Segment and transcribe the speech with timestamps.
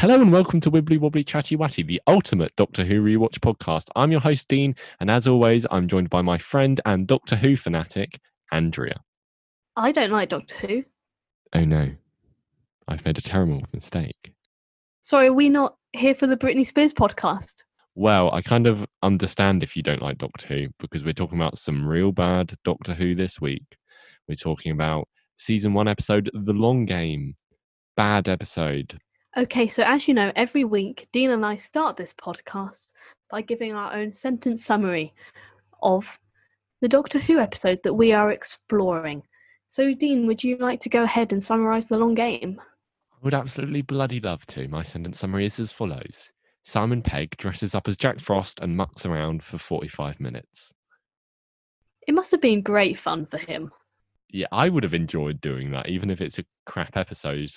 [0.00, 3.88] Hello and welcome to Wibbly Wobbly Chatty Watty, the ultimate Doctor Who rewatch podcast.
[3.94, 7.54] I'm your host, Dean, and as always, I'm joined by my friend and Doctor Who
[7.54, 8.18] fanatic,
[8.50, 9.02] Andrea.
[9.76, 10.84] I don't like Doctor Who.
[11.52, 11.90] Oh no,
[12.88, 14.32] I've made a terrible mistake.
[15.02, 17.64] Sorry, are we not here for the Britney Spears podcast?
[17.94, 21.58] Well, I kind of understand if you don't like Doctor Who because we're talking about
[21.58, 23.76] some real bad Doctor Who this week.
[24.26, 27.34] We're talking about season one episode, The Long Game.
[27.98, 28.98] Bad episode.
[29.36, 32.88] Okay, so as you know, every week Dean and I start this podcast
[33.30, 35.14] by giving our own sentence summary
[35.82, 36.18] of
[36.80, 39.22] the Doctor Who episode that we are exploring.
[39.68, 42.60] So, Dean, would you like to go ahead and summarize the long game?
[43.12, 44.66] I would absolutely bloody love to.
[44.66, 46.32] My sentence summary is as follows
[46.64, 50.74] Simon Pegg dresses up as Jack Frost and mucks around for 45 minutes.
[52.08, 53.70] It must have been great fun for him.
[54.28, 57.50] Yeah, I would have enjoyed doing that, even if it's a crap episode.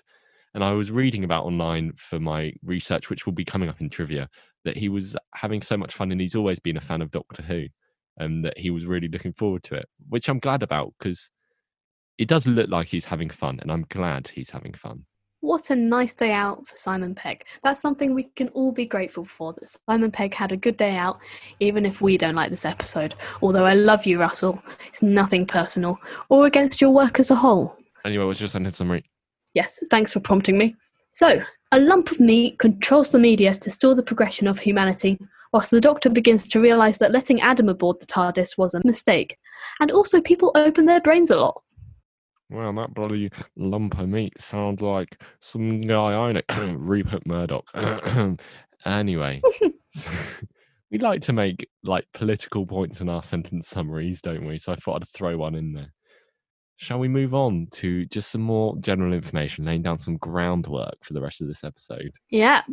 [0.53, 3.89] And I was reading about online for my research, which will be coming up in
[3.89, 4.30] trivia,
[4.66, 7.41] that he was having so much fun and he's always been a fan of Doctor
[7.41, 7.66] Who
[8.17, 11.31] and that he was really looking forward to it, which I'm glad about because
[12.17, 15.05] it does look like he's having fun and I'm glad he's having fun.
[15.41, 17.45] What a nice day out for Simon Pegg.
[17.63, 20.95] That's something we can all be grateful for that Simon Pegg had a good day
[20.95, 21.19] out,
[21.59, 23.16] even if we don't like this episode.
[23.41, 24.63] Although I love you, Russell.
[24.88, 25.97] It's nothing personal
[26.30, 27.75] or against your work as a whole.
[28.06, 29.03] Anyway, what's your sentence summary?
[29.54, 30.76] Yes, thanks for prompting me.
[31.12, 35.20] So, a lump of meat controls the media to stall the progression of humanity,
[35.52, 39.38] whilst the Doctor begins to realise that letting Adam aboard the TARDIS was a mistake.
[39.80, 41.62] And also, people open their brains a lot.
[42.50, 46.42] Well, that bloody lump of meat sounds like some guy I know,
[46.78, 47.68] Rupert Murdoch.
[48.86, 49.42] anyway,
[50.92, 54.58] we like to make like political points in our sentence summaries, don't we?
[54.58, 55.94] So I thought I'd throw one in there.
[56.84, 61.14] Shall we move on to just some more general information, laying down some groundwork for
[61.14, 62.12] the rest of this episode?
[62.30, 62.66] Yep.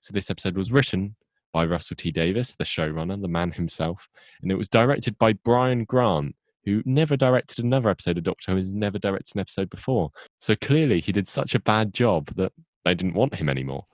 [0.00, 1.16] So this episode was written
[1.52, 4.08] by Russell T Davies, the showrunner, the man himself,
[4.40, 8.58] and it was directed by Brian Grant, who never directed another episode of Doctor Who,
[8.58, 10.10] has never directed an episode before.
[10.40, 12.52] So clearly, he did such a bad job that
[12.84, 13.84] they didn't want him anymore.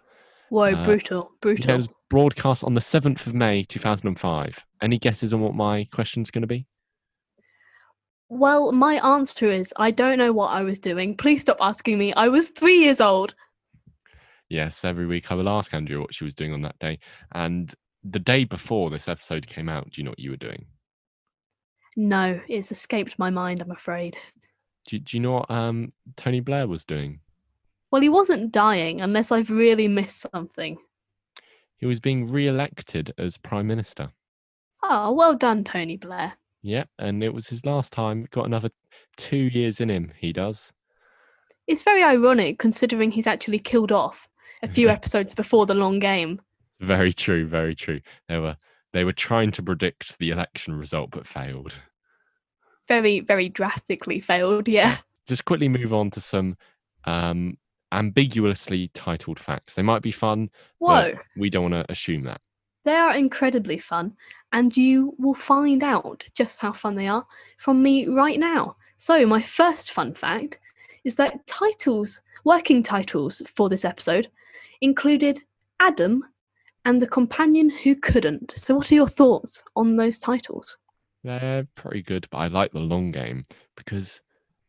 [0.51, 1.71] Whoa, Uh, brutal, brutal.
[1.71, 4.67] It was broadcast on the seventh of May, two thousand and five.
[4.83, 6.67] Any guesses on what my question's going to be?
[8.33, 11.17] Well, my answer is I don't know what I was doing.
[11.17, 12.15] Please stop asking me.
[12.15, 13.35] I was three years old.
[14.49, 17.01] Yes, every week I will ask Andrea what she was doing on that day.
[17.33, 17.75] And
[18.05, 20.65] the day before this episode came out, do you know what you were doing?
[21.97, 24.17] No, it's escaped my mind, I'm afraid.
[24.87, 27.19] Do, do you know what um, Tony Blair was doing?
[27.91, 30.79] Well, he wasn't dying unless I've really missed something.
[31.79, 34.13] He was being re-elected as prime minister.
[34.85, 36.35] Oh, well done, Tony Blair.
[36.63, 38.27] Yeah, and it was his last time.
[38.31, 38.71] Got another
[39.17, 40.13] two years in him.
[40.17, 40.73] He does.
[41.67, 44.29] It's very ironic considering he's actually killed off
[44.63, 46.41] a few episodes before the long game.
[46.81, 47.47] Very true.
[47.47, 48.01] Very true.
[48.29, 48.57] They were
[48.93, 51.75] they were trying to predict the election result, but failed.
[52.89, 54.97] Very, very drastically failed, yeah.
[55.29, 56.57] Just quickly move on to some
[57.05, 57.57] um,
[57.93, 59.75] ambiguously titled facts.
[59.75, 60.51] They might be fun.
[60.79, 62.41] Whoa, but we don't want to assume that.
[62.85, 64.17] They are incredibly fun,
[64.53, 67.27] and you will find out just how fun they are
[67.59, 68.77] from me right now.
[68.97, 70.59] So, my first fun fact
[71.05, 74.29] is that titles, working titles for this episode,
[74.81, 75.39] included
[75.79, 76.25] Adam
[76.85, 78.53] and the companion who couldn't.
[78.57, 80.79] So, what are your thoughts on those titles?
[81.23, 83.43] They're pretty good, but I like the long game
[83.77, 84.23] because,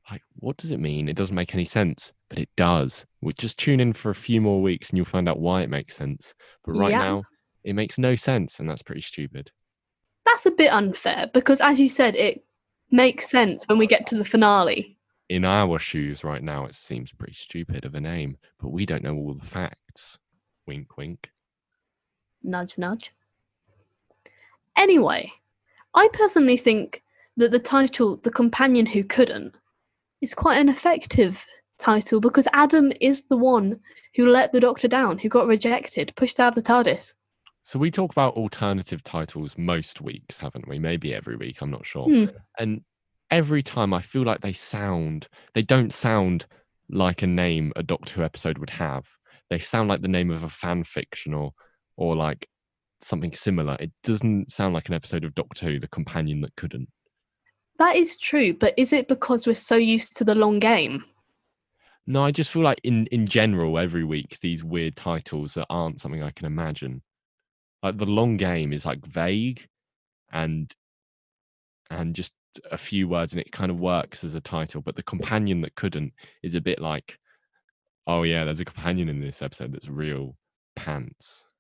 [0.10, 1.08] like, what does it mean?
[1.08, 3.06] It doesn't make any sense, but it does.
[3.22, 5.70] We just tune in for a few more weeks and you'll find out why it
[5.70, 6.36] makes sense.
[6.66, 7.00] But right Yeah.
[7.00, 7.24] now,
[7.64, 9.52] it makes no sense, and that's pretty stupid.
[10.26, 12.44] That's a bit unfair because, as you said, it
[12.90, 14.98] makes sense when we get to the finale.
[15.30, 19.04] In our shoes right now, it seems pretty stupid of a name, but we don't
[19.04, 20.20] know all the facts.
[20.68, 21.30] Wink, wink.
[22.44, 23.14] Nudge, nudge.
[24.78, 25.32] Anyway,
[25.94, 27.04] I personally think
[27.38, 29.58] that the title, The Companion Who Couldn't,
[30.22, 31.46] is quite an effective
[31.78, 33.80] title because Adam is the one
[34.16, 37.16] who let the Doctor down, who got rejected, pushed out of the TARDIS.
[37.62, 40.80] So we talk about alternative titles most weeks, haven't we?
[40.80, 42.06] Maybe every week, I'm not sure.
[42.06, 42.26] Hmm.
[42.58, 42.82] And
[43.30, 46.48] every time I feel like they sound, they don't sound
[46.90, 49.08] like a name a Doctor Who episode would have.
[49.50, 51.52] They sound like the name of a fan fiction or,
[51.98, 52.48] or like
[53.00, 53.78] something similar.
[53.80, 56.90] It doesn't sound like an episode of Doctor Who, The Companion That Couldn't.
[57.78, 61.04] That is true, but is it because we're so used to the long game?
[62.08, 66.02] No, I just feel like in, in general, every week, these weird titles that aren't
[66.02, 67.02] something I can imagine.
[67.84, 69.68] Like the long game is like vague
[70.32, 70.72] and
[71.90, 72.34] and just
[72.72, 75.76] a few words and it kind of works as a title, but the companion that
[75.76, 76.14] couldn't
[76.44, 77.18] is a bit like
[78.08, 80.36] Oh yeah, there's a companion in this episode that's real
[80.76, 81.51] pants.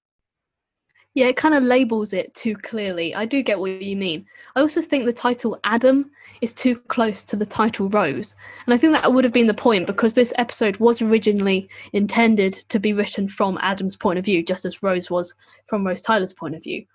[1.13, 3.13] Yeah, it kind of labels it too clearly.
[3.13, 4.25] I do get what you mean.
[4.55, 6.09] I also think the title Adam
[6.39, 8.33] is too close to the title Rose.
[8.65, 12.53] And I think that would have been the point because this episode was originally intended
[12.69, 15.35] to be written from Adam's point of view, just as Rose was
[15.65, 16.85] from Rose Tyler's point of view.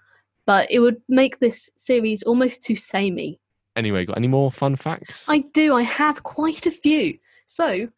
[0.47, 3.39] But it would make this series almost too samey.
[3.77, 5.29] Anyway, got any more fun facts?
[5.29, 7.19] I do, I have quite a few.
[7.45, 7.89] So,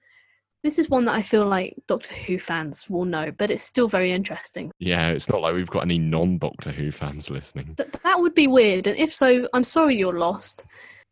[0.63, 3.89] this is one that I feel like Doctor Who fans will know, but it's still
[3.89, 4.73] very interesting.
[4.79, 7.75] Yeah, it's not like we've got any non-Doctor Who fans listening.
[7.77, 10.65] Th- that would be weird, and if so, I'm sorry you're lost.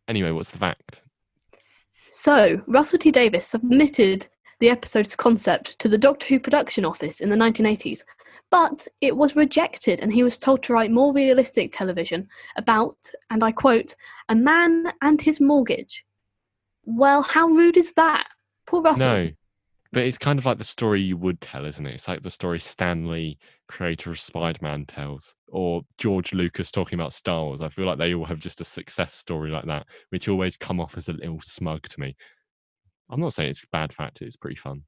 [0.08, 1.02] Anyway, what's the fact?
[2.06, 4.26] So, Russell T Davies submitted
[4.58, 8.04] the episode's concept to the Doctor Who production office in the 1980s,
[8.50, 12.26] but it was rejected and he was told to write more realistic television
[12.56, 12.96] about,
[13.30, 13.94] and I quote,
[14.28, 16.04] a man and his mortgage.
[16.84, 18.28] Well, how rude is that?
[18.66, 19.06] Poor Russell.
[19.06, 19.30] No,
[19.92, 21.94] but it's kind of like the story you would tell, isn't it?
[21.94, 27.12] It's like the story Stan Lee, creator of Spider-Man, tells, or George Lucas talking about
[27.12, 27.62] Star Wars.
[27.62, 30.80] I feel like they all have just a success story like that, which always come
[30.80, 32.16] off as a little smug to me.
[33.08, 34.82] I'm not saying it's a bad fact; it's pretty fun.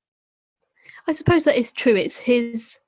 [1.07, 1.95] I suppose that is true.
[1.95, 2.79] It's his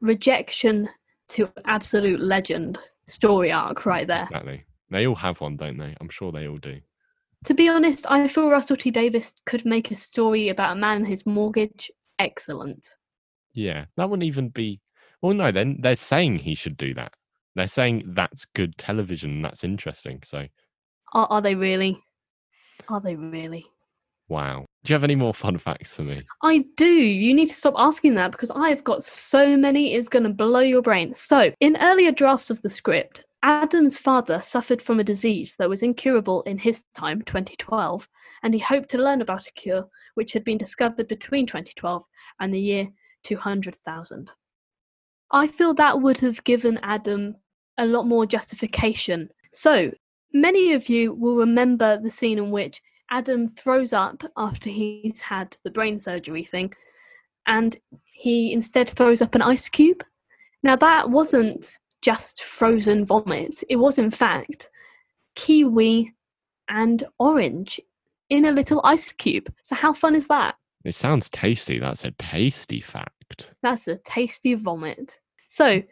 [0.00, 0.88] rejection
[1.28, 4.22] to absolute legend story arc right there.
[4.22, 4.64] Exactly.
[4.90, 5.94] They all have one, don't they?
[6.00, 6.80] I'm sure they all do.
[7.44, 10.98] To be honest, I feel Russell T Davies could make a story about a man
[10.98, 12.86] and his mortgage excellent.
[13.54, 14.80] Yeah, that wouldn't even be.
[15.22, 17.14] Well, no, then they're saying he should do that.
[17.56, 20.20] They're saying that's good television that's interesting.
[20.22, 20.46] So,
[21.14, 22.02] Are, are they really?
[22.88, 23.66] Are they really?
[24.28, 24.64] wow.
[24.84, 26.22] Do you have any more fun facts for me?
[26.42, 26.86] I do.
[26.86, 30.60] You need to stop asking that because I've got so many, it's going to blow
[30.60, 31.12] your brain.
[31.12, 35.82] So, in earlier drafts of the script, Adam's father suffered from a disease that was
[35.82, 38.06] incurable in his time, 2012,
[38.42, 42.04] and he hoped to learn about a cure which had been discovered between 2012
[42.40, 42.88] and the year
[43.24, 44.30] 200,000.
[45.30, 47.36] I feel that would have given Adam
[47.78, 49.30] a lot more justification.
[49.52, 49.90] So,
[50.34, 55.56] many of you will remember the scene in which Adam throws up after he's had
[55.64, 56.72] the brain surgery thing,
[57.46, 60.04] and he instead throws up an ice cube.
[60.62, 64.70] Now, that wasn't just frozen vomit, it was, in fact,
[65.36, 66.14] kiwi
[66.68, 67.80] and orange
[68.28, 69.52] in a little ice cube.
[69.62, 70.56] So, how fun is that?
[70.84, 71.78] It sounds tasty.
[71.78, 73.54] That's a tasty fact.
[73.62, 75.20] That's a tasty vomit.
[75.48, 75.82] So,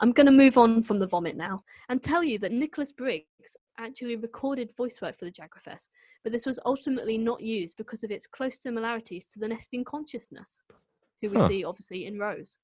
[0.00, 3.56] I'm going to move on from the vomit now and tell you that Nicholas Briggs
[3.78, 5.88] actually recorded voice work for the Jagrafess,
[6.22, 10.60] but this was ultimately not used because of its close similarities to the Nestene consciousness,
[11.22, 11.48] who we Huh.
[11.48, 12.58] see obviously in Rose.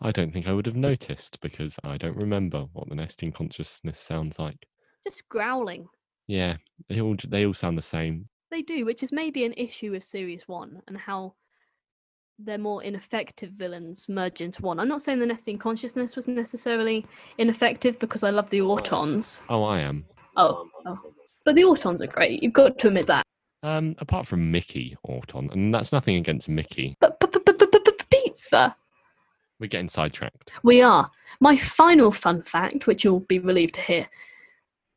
[0.00, 3.98] I don't think I would have noticed because I don't remember what the Nestene consciousness
[3.98, 4.66] sounds like.
[5.02, 5.88] Just growling.
[6.26, 6.56] Yeah,
[6.88, 8.28] they all they all sound the same.
[8.50, 11.34] They do, which is maybe an issue with Series 1 and how
[12.38, 14.78] their more ineffective villains merge into one.
[14.78, 17.06] I'm not saying the Nestene consciousness was necessarily
[17.38, 19.42] ineffective because I love the Autons.
[19.48, 20.04] Oh, I am.
[20.36, 20.96] Oh, oh.
[21.44, 22.42] but the Autons are great.
[22.42, 23.22] You've got to admit that.
[23.62, 26.94] Um, apart from Mickey Auton, and that's nothing against Mickey.
[27.00, 28.76] But, but, but, but, but pizza.
[29.58, 30.52] We're getting sidetracked.
[30.62, 31.10] We are.
[31.40, 34.06] My final fun fact, which you'll be relieved to hear,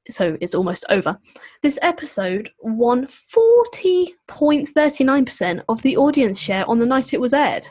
[0.09, 1.17] so it's almost over.
[1.61, 7.67] This episode won 40.39% of the audience share on the night it was aired.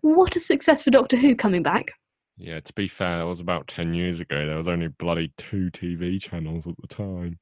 [0.00, 1.92] What a success for Doctor Who coming back.
[2.38, 4.46] Yeah, to be fair, that was about ten years ago.
[4.46, 7.38] There was only bloody two TV channels at the time.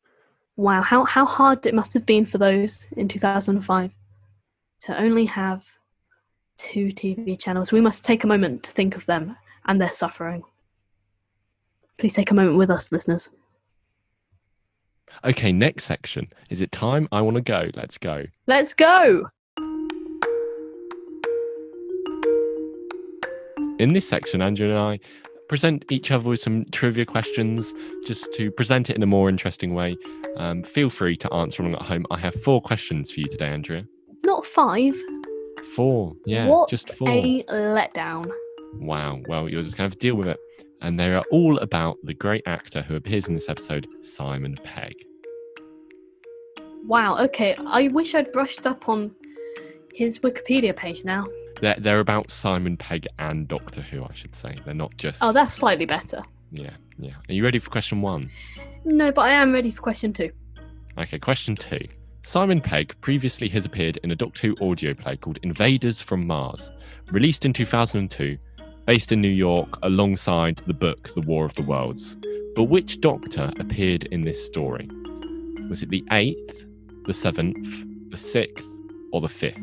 [0.57, 3.97] Wow, how, how hard it must have been for those in 2005
[4.81, 5.67] to only have
[6.57, 7.73] two TV channels.
[7.73, 10.43] We must take a moment to think of them and their suffering.
[11.97, 13.31] Please take a moment with us, listeners.
[15.25, 16.29] Okay, next section.
[16.51, 17.09] Is it time?
[17.13, 17.71] I want to go.
[17.75, 18.25] Let's go.
[18.47, 19.29] Let's go!
[23.79, 25.01] In this section, Andrea and I
[25.49, 29.75] present each other with some trivia questions just to present it in a more interesting
[29.75, 29.97] way.
[30.37, 32.07] Um, feel free to answer along at home.
[32.11, 33.87] I have four questions for you today, Andrea.
[34.23, 34.95] Not five.
[35.75, 36.13] Four.
[36.25, 37.09] Yeah, what just four.
[37.09, 38.31] a letdown.
[38.75, 39.21] Wow.
[39.27, 40.39] Well, you're just have to deal with it.
[40.81, 44.95] And they are all about the great actor who appears in this episode, Simon Pegg.
[46.87, 47.55] Wow, okay.
[47.67, 49.15] I wish I'd brushed up on
[49.95, 51.27] his Wikipedia page now.
[51.61, 54.55] They're, they're about Simon Pegg and Doctor Who, I should say.
[54.65, 55.23] They're not just.
[55.23, 56.23] Oh, that's slightly better.
[56.51, 57.15] Yeah, yeah.
[57.29, 58.31] Are you ready for question one?
[58.85, 60.31] No, but I am ready for question two.
[60.99, 61.81] Okay, question two.
[62.27, 66.71] Simon Pegg previously has appeared in a Doctor Who audio play called Invaders from Mars,
[67.13, 68.39] released in 2002,
[68.87, 72.17] based in New York alongside the book The War of the Worlds.
[72.57, 74.89] But which Doctor appeared in this story?
[75.69, 76.65] Was it the eighth,
[77.05, 78.71] the seventh, the sixth,
[79.13, 79.61] or the fifth?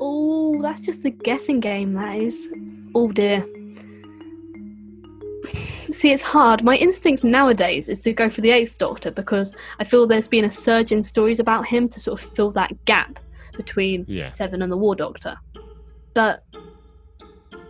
[0.00, 2.52] Oh, that's just a guessing game, that is.
[2.96, 3.46] Oh dear.
[5.54, 6.62] See, it's hard.
[6.64, 10.44] My instinct nowadays is to go for the Eighth Doctor because I feel there's been
[10.44, 13.18] a surge in stories about him to sort of fill that gap
[13.56, 14.30] between Yeah.
[14.30, 15.36] Seven and the War Doctor.
[16.14, 16.42] But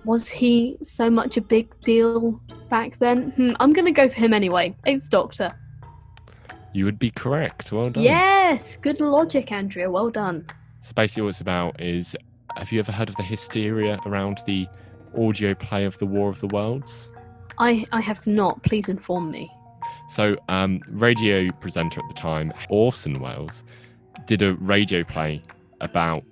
[0.04, 3.30] was he so much a big deal back then?
[3.32, 4.76] Hmm, I'm going to go for him anyway.
[4.86, 5.52] Eighth Doctor.
[6.72, 7.72] You would be correct.
[7.72, 8.02] Well done.
[8.02, 9.90] Yes, good logic, Andrea.
[9.90, 10.46] Well done.
[10.78, 12.16] So basically, what it's about is
[12.56, 14.66] have you ever heard of the hysteria around the
[15.18, 17.08] audio play of the War of the Worlds?
[17.58, 18.62] I, I have not.
[18.62, 19.50] Please inform me.
[20.08, 23.64] So, um, radio presenter at the time, Orson Welles,
[24.26, 25.42] did a radio play
[25.80, 26.24] about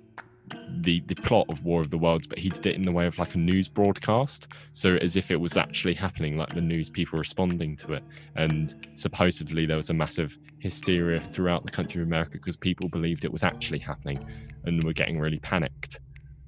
[0.81, 3.05] the the plot of War of the Worlds, but he did it in the way
[3.05, 6.89] of like a news broadcast, so as if it was actually happening, like the news
[6.89, 8.03] people responding to it.
[8.35, 13.25] And supposedly there was a massive hysteria throughout the country of America because people believed
[13.25, 14.25] it was actually happening
[14.65, 15.99] and were getting really panicked.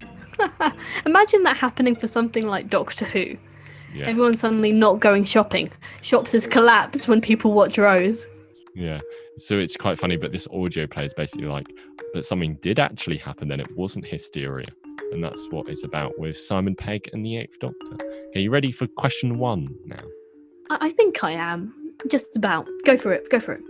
[1.06, 3.38] Imagine that happening for something like Doctor Who.
[3.94, 5.70] Yeah, Everyone suddenly not going shopping.
[6.02, 8.28] Shops has collapsed when people watch Rose.
[8.76, 9.00] yeah.
[9.38, 11.66] So it's quite funny, but this audio play is basically like,
[12.14, 14.68] but something did actually happen, then it wasn't hysteria.
[15.12, 17.94] And that's what it's about with Simon Pegg and the Eighth Doctor.
[18.30, 20.04] Okay, you ready for question one now?
[20.70, 21.74] I, I think I am.
[22.08, 22.68] Just about.
[22.86, 23.28] Go for it.
[23.32, 23.62] Go for it.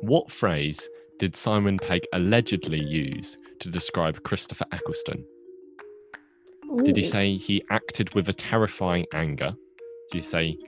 [0.00, 0.88] What phrase
[1.18, 5.24] did Simon Pegg allegedly use to describe Christopher Eccleston?
[6.78, 9.52] Did he say he acted with a terrifying anger?
[10.10, 10.58] Did he say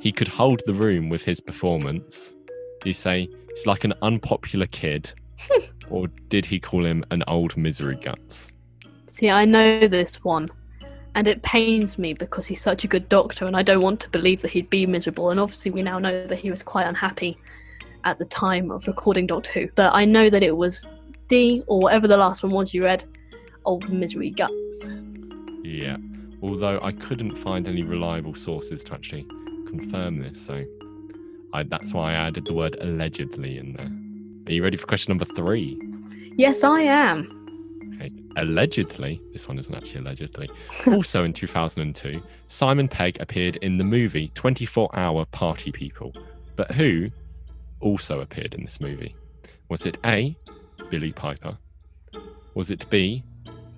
[0.00, 2.36] he could hold the room with his performance?
[2.80, 5.12] Did he say he's like an unpopular kid?
[5.90, 8.52] or did he call him an old misery guts?
[9.06, 10.48] See, I know this one.
[11.14, 14.10] And it pains me because he's such a good doctor, and I don't want to
[14.10, 15.30] believe that he'd be miserable.
[15.30, 17.36] And obviously, we now know that he was quite unhappy
[18.04, 19.68] at the time of recording Doctor Who.
[19.74, 20.86] But I know that it was
[21.28, 23.04] D, or whatever the last one was you read,
[23.66, 25.02] Old Misery Guts.
[25.62, 25.96] Yeah.
[26.42, 29.24] Although I couldn't find any reliable sources to actually
[29.66, 30.64] confirm this, so
[31.52, 33.90] I, that's why I added the word allegedly in there.
[34.46, 35.80] Are you ready for question number three?
[36.36, 37.38] Yes, I am.
[37.94, 38.10] Okay.
[38.36, 40.50] Allegedly, this one isn't actually allegedly.
[40.88, 46.12] also in 2002, Simon Pegg appeared in the movie 24 Hour Party People.
[46.56, 47.08] But who
[47.80, 49.14] also appeared in this movie?
[49.68, 50.36] Was it A.
[50.90, 51.56] Billie Piper?
[52.54, 53.22] Was it B.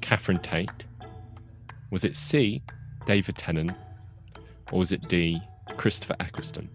[0.01, 0.85] Catherine Tate?
[1.91, 2.63] Was it C.
[3.07, 3.73] David Tennant?
[4.73, 5.41] Or was it D.
[5.77, 6.69] Christopher Eccleston?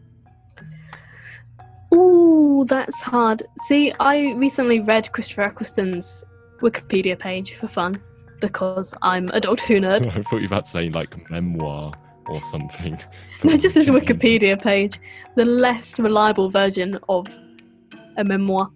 [1.93, 3.43] Ooh, that's hard.
[3.65, 6.23] See, I recently read Christopher Eccleston's
[6.61, 8.01] Wikipedia page for fun
[8.39, 10.07] because I'm a Doctor Who nerd.
[10.15, 11.93] I thought you were about to say like memoir
[12.27, 12.99] or something.
[13.43, 14.99] No, just his Wikipedia page,
[15.35, 17.25] the less reliable version of
[18.17, 18.69] a memoir.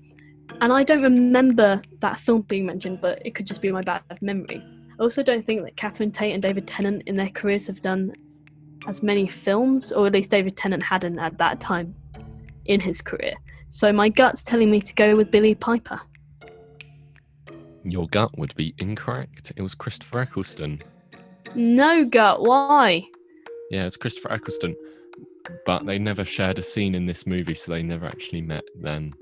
[0.62, 4.02] And I don't remember that film being mentioned, but it could just be my bad
[4.22, 4.64] memory.
[5.04, 8.14] I also don't think that Catherine Tate and David Tennant in their careers have done
[8.88, 11.94] as many films, or at least David Tennant hadn't at that time
[12.64, 13.34] in his career.
[13.68, 16.00] So my gut's telling me to go with Billie Piper.
[17.84, 19.52] Your gut would be incorrect.
[19.58, 20.82] It was Christopher Eccleston.
[21.54, 23.06] No gut, why?
[23.72, 24.74] Yeah, it's Christopher Eccleston.
[25.66, 29.14] But they never shared a scene in this movie, so they never actually met then.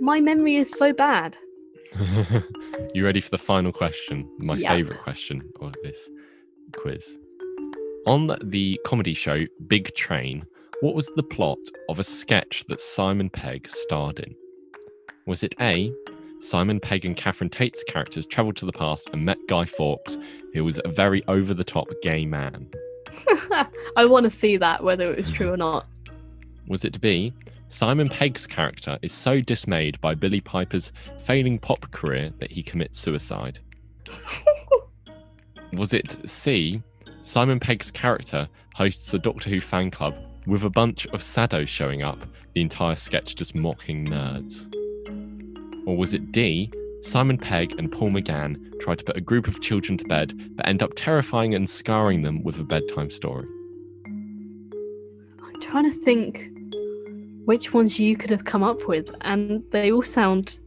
[0.00, 1.36] My memory is so bad.
[2.94, 4.28] you ready for the final question?
[4.38, 4.70] My Yep.
[4.72, 6.08] favourite question of this
[6.76, 7.18] quiz.
[8.06, 10.44] On the comedy show Big Train,
[10.80, 11.58] what was the plot
[11.88, 14.34] of a sketch that Simon Pegg starred in?
[15.26, 15.92] Was it A.
[16.40, 20.16] Simon Pegg and Catherine Tate's characters travelled to the past and met Guy Fawkes,
[20.54, 22.66] who was a very over the top gay man?
[23.96, 25.86] I want to see that, whether it was true or not.
[26.66, 27.34] Was it B?
[27.70, 32.98] Simon Pegg's character is so dismayed by Billie Piper's failing pop career that he commits
[32.98, 33.60] suicide?
[35.72, 36.82] Was it C?
[37.22, 40.16] Simon Pegg's character hosts a Doctor Who fan club
[40.48, 42.18] with a bunch of saddos showing up,
[42.54, 44.66] the entire sketch just mocking nerds?
[45.86, 46.72] Or was it D?
[47.00, 50.66] Simon Pegg and Paul McGann try to put a group of children to bed but
[50.66, 53.46] end up terrifying and scarring them with a bedtime story?
[54.04, 56.50] I'm trying to think
[57.50, 60.60] which ones you could have come up with, and they all sound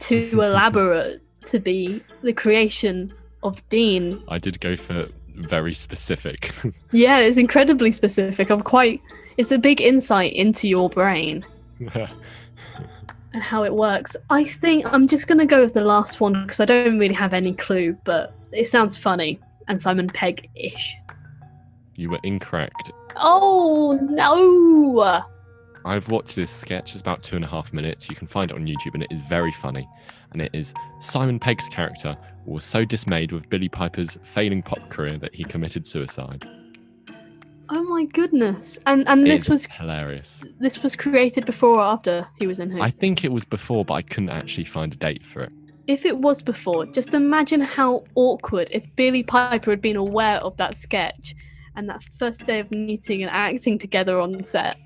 [0.00, 3.10] too elaborate to be the creation
[3.42, 4.22] of Dean.
[4.28, 6.52] I did go for very specific.
[6.92, 8.50] Yeah, it's incredibly specific.
[8.50, 9.00] I'm quite.
[9.38, 11.42] It's a big insight into your brain
[11.94, 14.14] and how it works.
[14.28, 17.32] I think I'm just gonna go with the last one because I don't really have
[17.32, 20.96] any clue, but it sounds funny and Simon Pegg-ish.
[21.96, 22.92] you were incorrect.
[23.16, 25.24] Oh no!
[25.84, 26.92] I've watched this sketch.
[26.92, 28.08] It's about two and a half minutes.
[28.10, 29.88] You can find it on YouTube, and it is very funny.
[30.32, 35.16] And it is Simon Pegg's character was so dismayed with Billie Piper's failing pop career
[35.18, 36.46] that he committed suicide.
[37.70, 38.78] Oh my goodness!
[38.86, 40.44] And and It this is was hilarious.
[40.58, 42.80] this was created before or after he was in Who.
[42.80, 45.52] I think it was before, but I couldn't actually find a date for it.
[45.86, 50.56] If it was before, just imagine how awkward if Billie Piper had been aware of
[50.58, 51.34] that sketch
[51.76, 54.76] and that first day of meeting and acting together on set.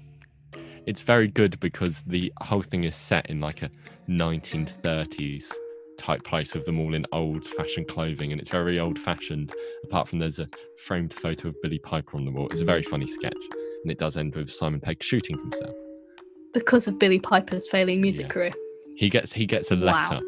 [0.86, 3.70] It's very good because the whole thing is set in like a
[4.08, 5.52] 1930s
[5.98, 9.52] type place with them all in old fashioned clothing and it's very old fashioned
[9.84, 10.48] apart from there's a
[10.86, 13.36] framed photo of billie piper on the wall it's a very funny sketch
[13.82, 15.74] and it does end with simon pegg shooting himself
[16.54, 18.32] Because of Billie Piper's failing music Yeah.
[18.32, 18.54] career.
[18.96, 19.82] he gets he gets a Wow.
[19.92, 20.20] letter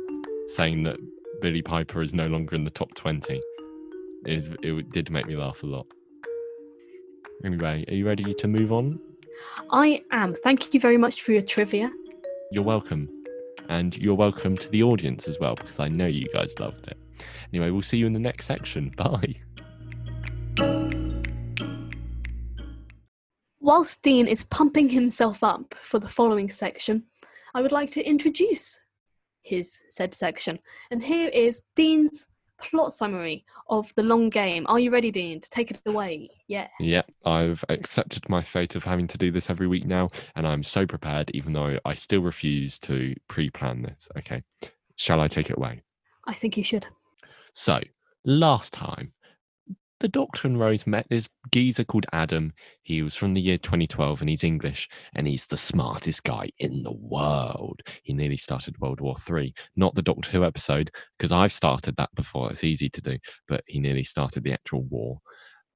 [0.48, 0.98] saying that
[1.40, 3.42] billie piper is no longer in the top 20 it,
[4.26, 5.86] is, it did make me laugh a lot
[7.44, 9.00] anyway are you ready to move on
[9.70, 10.34] I am.
[10.34, 11.90] Thank you very much for your trivia.
[12.50, 13.08] you're welcome.
[13.68, 16.98] And you're welcome to the audience as well, because I know you guys loved it.
[17.52, 18.92] Anyway, we'll see you in the next section.
[18.96, 19.36] Bye.
[23.60, 27.04] Whilst Dean is pumping himself up for the following section,
[27.54, 28.78] I would like to introduce
[29.42, 30.58] his said section.
[30.90, 32.26] And here is Dean's
[32.60, 34.66] plot summary of the long game.
[34.68, 36.28] Are you ready, Dean, to take it away?
[36.48, 36.68] Yeah.
[36.78, 40.62] Yeah, I've accepted my fate of having to do this every week now, and I'm
[40.62, 44.08] so prepared, even though I still refuse to pre plan this.
[44.18, 44.42] Okay.
[44.96, 45.82] Shall I take it away?
[46.26, 46.86] I think you should.
[47.52, 47.80] So,
[48.24, 49.12] last time,
[50.04, 52.52] the Doctor and Rose met this geezer called Adam.
[52.82, 56.82] He was from the year 2012 and he's English and he's the smartest guy in
[56.82, 57.80] the world.
[58.02, 62.14] He nearly started World War Three, not the Doctor Who episode, because I've started that
[62.14, 62.50] before.
[62.50, 63.16] It's easy to do,
[63.48, 65.22] but he nearly started the actual war.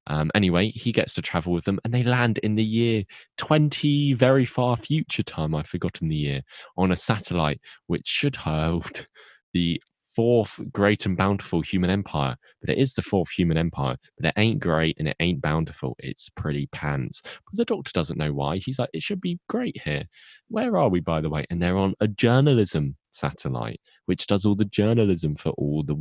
[0.05, 3.05] Um, anyway, he gets to travel with them and they land in the year
[3.37, 5.55] 20, very far future time.
[5.55, 6.41] I've forgotten the year,
[6.77, 9.07] on a satellite which should hold
[9.55, 9.81] the
[10.19, 12.35] fourth great and bountiful human empire.
[12.59, 15.95] But it is the fourth human empire, but it ain't great and it ain't bountiful.
[15.99, 17.21] It's pretty pants.
[17.23, 18.57] But the doctor doesn't know why.
[18.57, 20.03] He's like, it should be great here.
[20.49, 21.45] Where are we, by the way?
[21.49, 25.95] And they're on a journalism satellite, which does all the journalism for all the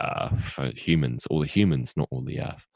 [0.00, 2.66] uh, for humans, all the humans, not all the Earth.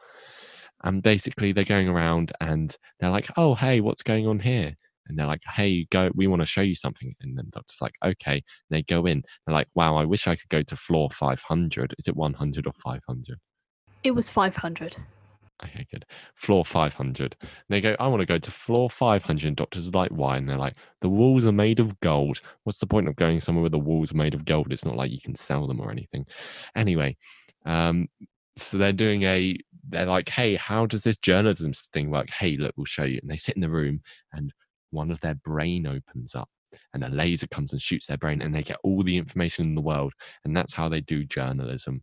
[0.84, 5.18] And basically, they're going around and they're like, "Oh, hey, what's going on here?" And
[5.18, 6.10] they're like, "Hey, go.
[6.14, 9.22] We want to show you something." And then doctor's like, "Okay." And they go in.
[9.46, 11.94] They're like, "Wow, I wish I could go to floor 500.
[11.98, 13.38] Is it 100 or 500?"
[14.02, 14.96] It was 500.
[15.64, 16.04] Okay, good.
[16.34, 17.36] Floor 500.
[17.40, 19.46] And they go, I want to go to floor 500.
[19.46, 20.36] And doctors are like, why?
[20.36, 22.40] And they're like, the walls are made of gold.
[22.64, 24.72] What's the point of going somewhere where the walls are made of gold?
[24.72, 26.26] It's not like you can sell them or anything.
[26.76, 27.16] Anyway,
[27.64, 28.08] um,
[28.56, 29.56] so they're doing a,
[29.88, 32.30] they're like, hey, how does this journalism thing work?
[32.30, 33.18] Hey, look, we'll show you.
[33.22, 34.00] And they sit in the room
[34.32, 34.52] and
[34.94, 36.48] one of their brain opens up
[36.94, 39.74] and a laser comes and shoots their brain and they get all the information in
[39.74, 40.12] the world.
[40.44, 42.02] And that's how they do journalism.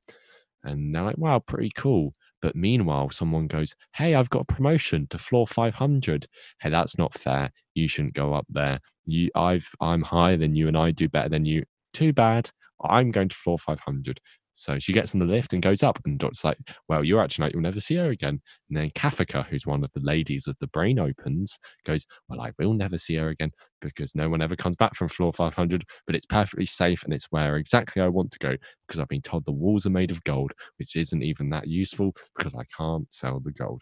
[0.63, 2.13] And they're like, wow, pretty cool.
[2.41, 6.27] But meanwhile, someone goes, Hey, I've got a promotion to floor 500.
[6.59, 7.51] Hey, that's not fair.
[7.75, 8.79] You shouldn't go up there.
[9.05, 11.63] You, I've, I'm higher than you and I do better than you.
[11.93, 12.49] Too bad.
[12.83, 14.19] I'm going to floor 500.
[14.53, 16.57] So she gets on the lift and goes up, and doctor's like,
[16.89, 18.41] Well, you're actually like, you'll never see her again.
[18.69, 22.51] And then Cathica, who's one of the ladies with the brain opens, goes, Well, I
[22.59, 26.15] will never see her again because no one ever comes back from floor 500, but
[26.15, 28.55] it's perfectly safe and it's where exactly I want to go
[28.87, 32.13] because I've been told the walls are made of gold, which isn't even that useful
[32.37, 33.81] because I can't sell the gold.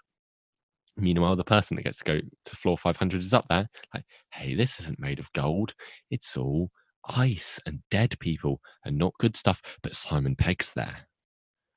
[0.97, 4.03] Meanwhile, the person that gets to go to floor 500 is up there, like,
[4.33, 5.73] hey, this isn't made of gold.
[6.11, 6.71] It's all
[7.07, 9.61] ice and dead people and not good stuff.
[9.81, 11.07] But Simon Pegg's there.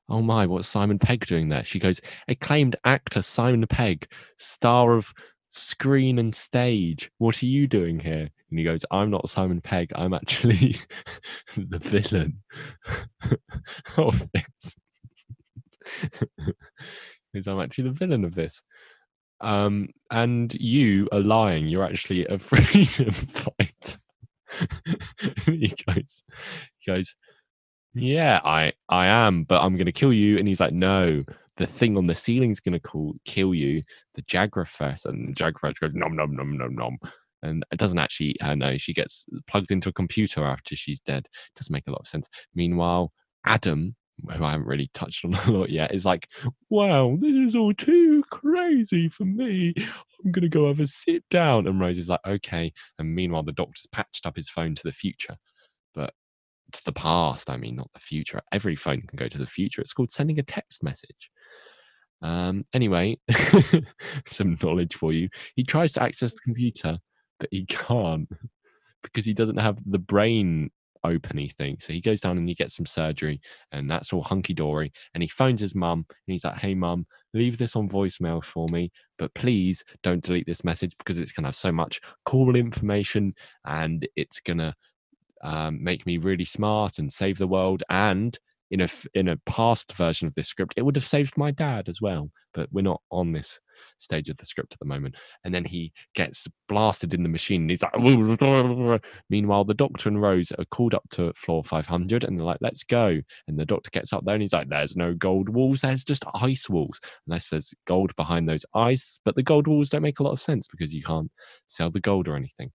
[0.09, 1.65] Oh my, what's Simon Pegg doing there?
[1.65, 4.07] She goes, acclaimed actor Simon Pegg,
[4.37, 5.13] star of
[5.49, 7.11] screen and stage.
[7.19, 8.29] What are you doing here?
[8.51, 9.93] And he goes, I'm not Simon Pegg.
[9.95, 10.77] I'm actually
[11.57, 12.43] the villain
[13.97, 14.77] of this.
[17.33, 18.63] Because I'm actually the villain of this.
[19.41, 21.67] Um, and you are lying.
[21.67, 23.99] You're actually a freedom fighter.
[25.47, 26.23] He goes,
[26.79, 27.15] he goes,
[27.95, 30.39] yeah, I, I am, but I'm going to kill you.
[30.39, 31.25] And he's like, no,
[31.57, 33.83] the thing on the ceiling's going to call, kill you.
[34.15, 35.05] The Jagrafess.
[35.05, 36.99] And the Jaguar goes, nom, nom, nom, nom, nom.
[37.43, 38.57] And it doesn't actually eat her.
[38.57, 41.27] No, she gets plugged into a computer after she's dead.
[41.27, 42.29] It doesn't make a lot of sense.
[42.55, 43.13] Meanwhile,
[43.45, 43.97] Adam,
[44.31, 46.29] who I haven't really touched on a lot yet, is like,
[46.71, 49.75] wow, this is all too crazy for me.
[49.77, 51.67] I'm going to go have a sit down.
[51.67, 52.73] And Rose is like, okay.
[52.99, 55.37] And meanwhile, the doctor's patched up his phone to the future.
[55.95, 56.13] But
[56.73, 58.41] to the past, I mean, not the future.
[58.53, 59.81] Every phone can go to the future.
[59.81, 61.31] It's called sending a text message.
[62.23, 63.19] Um, anyway,
[64.27, 65.29] some knowledge for you.
[65.57, 66.99] He tries to access the computer,
[67.41, 68.29] but he can't
[69.03, 70.71] because he doesn't have the brain
[71.05, 71.77] openy thing.
[71.81, 73.41] So he goes down and he gets some surgery,
[73.73, 74.93] and that's all hunky dory.
[75.15, 78.67] And he phones his mum and he's like, Hey, mum, leave this on voicemail for
[78.73, 82.57] me, but please don't delete this message because it's going to have so much cool
[82.57, 83.33] information
[83.65, 84.75] and it's going to
[85.43, 87.83] um, make me really smart and save the world.
[87.89, 88.39] And
[88.73, 91.91] in a in a past version of this script, it would have saved my dad
[91.91, 92.31] as well.
[92.55, 93.61] But we're not on this
[93.99, 95.15] stage of the script at the moment.
[95.45, 97.63] And then he gets blasted in the machine.
[97.63, 97.97] And he's like,
[99.31, 102.83] meanwhile, the doctor and Rose are called up to floor 500, and they're like, "Let's
[102.83, 105.83] go." And the doctor gets up there, and he's like, "There's no gold walls.
[105.83, 110.03] There's just ice walls, unless there's gold behind those ice." But the gold walls don't
[110.03, 111.31] make a lot of sense because you can't
[111.67, 112.73] sell the gold or anything.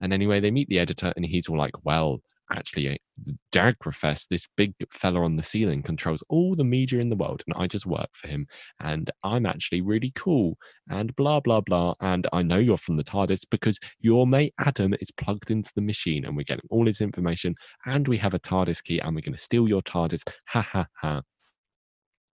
[0.00, 2.20] And anyway, they meet the editor, and he's all like, "Well,
[2.52, 7.10] actually, uh, the Jagrafess, this big fella on the ceiling, controls all the media in
[7.10, 8.46] the world, and I just work for him,
[8.80, 10.56] and I'm actually really cool,
[10.88, 11.94] and blah blah blah.
[12.00, 15.82] And I know you're from the TARDIS because your mate Adam is plugged into the
[15.82, 17.54] machine, and we're getting all his information,
[17.86, 20.22] and we have a TARDIS key, and we're going to steal your TARDIS.
[20.48, 21.22] Ha ha ha."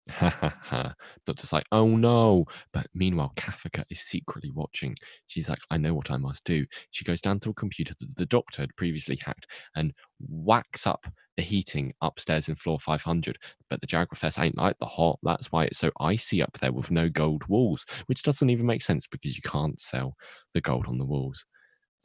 [0.08, 0.94] Ha ha ha.
[1.26, 2.46] Doctor's like, oh no.
[2.72, 4.96] But meanwhile, Kafka is secretly watching.
[5.28, 6.66] She's like, I know what I must do.
[6.92, 11.08] She goes down to a computer that the doctor had previously hacked and whacks up
[11.38, 13.38] the heating upstairs in floor 500.
[13.70, 15.20] But the Jagrafess ain't like the hot.
[15.24, 18.84] That's why it's so icy up there with no gold walls, which doesn't even make
[18.84, 20.16] sense because you can't sell
[20.54, 21.46] the gold on the walls.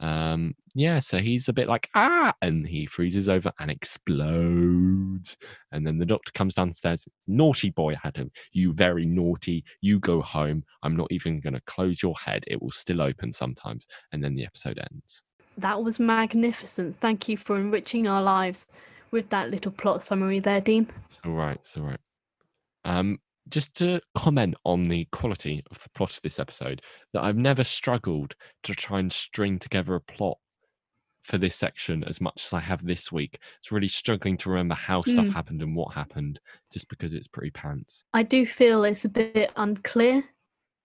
[0.01, 5.37] Um, yeah, so he's a bit like, ah, and he freezes over and explodes.
[5.71, 7.05] And then the doctor comes downstairs.
[7.27, 9.63] Naughty boy, Adam, you very naughty.
[9.81, 10.63] You go home.
[10.81, 12.43] I'm not even going to close your head.
[12.47, 13.87] It will still open sometimes.
[14.11, 15.23] And then the episode ends.
[15.57, 16.99] That was magnificent.
[16.99, 18.67] Thank you for enriching our lives
[19.11, 20.87] with that little plot summary there, Dean.
[21.05, 21.57] It's all right.
[21.57, 21.99] It's all right.
[22.85, 26.81] Um, just to comment on the quality of the plot of this episode,
[27.13, 30.37] that I've never struggled to try and string together a plot
[31.23, 33.39] for this section as much as I have this week.
[33.59, 35.33] It's really struggling to remember how stuff Mm.
[35.33, 36.39] happened and what happened,
[36.73, 38.05] just because it's pretty pants.
[38.13, 40.23] I do feel it's a bit unclear,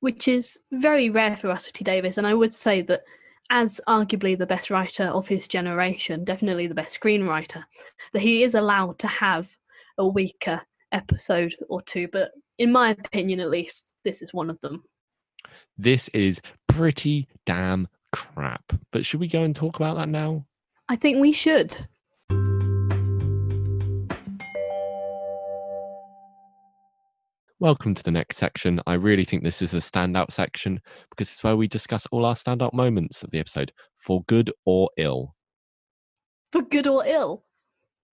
[0.01, 2.19] which is very rare for Russell T Davies.
[2.19, 3.03] And I would say that
[3.49, 7.65] as arguably the best writer of his generation, definitely the best screenwriter,
[8.13, 9.57] that he is allowed to have
[9.97, 10.61] a weaker
[10.93, 12.09] episode or two.
[12.09, 14.85] But in my opinion, at least, this is one of them.
[15.77, 18.73] This is pretty damn crap.
[18.93, 20.47] But should we go and talk about that now?
[20.89, 21.77] I think we should.
[27.59, 28.81] Welcome to the next section.
[28.87, 32.35] I really think this is a standout section because it's where we discuss all our
[32.35, 35.35] standout moments of the episode, for good or ill.
[36.53, 37.45] For good or ill.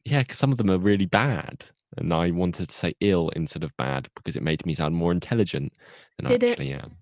[0.06, 1.66] Yeah, because some of them are really bad.
[1.98, 5.12] And I wanted to say ill instead of bad because it made me sound more
[5.12, 5.74] intelligent
[6.18, 6.52] than Did I it?
[6.52, 6.98] actually am.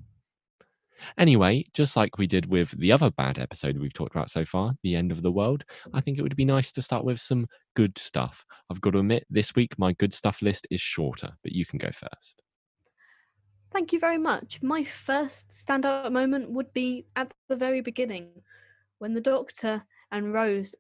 [1.18, 4.76] Anyway, just like we did with the other bad episode we've talked about so far,
[4.84, 7.48] The End of the World, I think it would be nice to start with some
[7.76, 8.46] good stuff.
[8.70, 11.80] I've got to admit, this week my good stuff list is shorter, but you can
[11.80, 12.42] go first.
[13.72, 14.62] Thank you very much.
[14.62, 18.44] My first standout moment would be at the very beginning
[19.00, 20.76] when the Doctor and Rose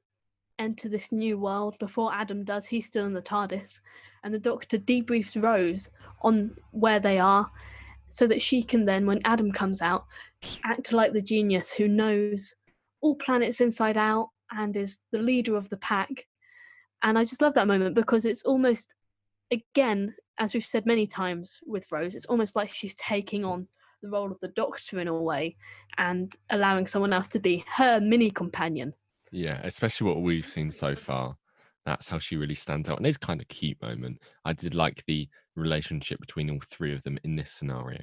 [0.61, 2.67] enter this new world before Adam does.
[2.67, 3.79] He's still in the TARDIS,
[4.23, 5.89] and the Doctor debriefs Rose
[6.21, 7.49] on where they are
[8.09, 10.05] so that she can then, when Adam comes out,
[10.63, 12.53] act like the genius who knows
[13.01, 16.27] all planets inside out and is the leader of the pack.
[17.03, 18.93] And I just love that moment because it's almost,
[19.49, 23.67] again, as we've said many times with Rose, it's almost like she's taking on
[24.03, 25.55] the role of the Doctor in a way
[25.97, 28.93] and allowing someone else to be her mini companion.
[29.31, 31.35] Yeah, especially what we've seen so far.
[31.85, 32.97] That's how she really stands out.
[32.97, 34.21] And it's kind of cute moment.
[34.45, 37.99] I did like the relationship between all three of them in this scenario.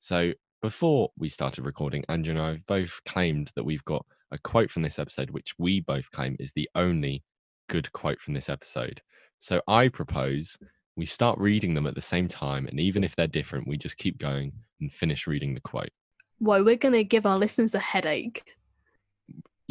[0.00, 4.38] So before we started recording, Andrea and I have both claimed that we've got a
[4.38, 7.22] quote from this episode, which we both claim is the only
[7.68, 9.00] good quote from this episode.
[9.38, 10.56] So I propose
[10.96, 12.66] we start reading them at the same time.
[12.66, 15.90] And even if they're different, we just keep going and finish reading the quote.
[16.38, 18.42] Whoa, we're going to give our listeners a headache.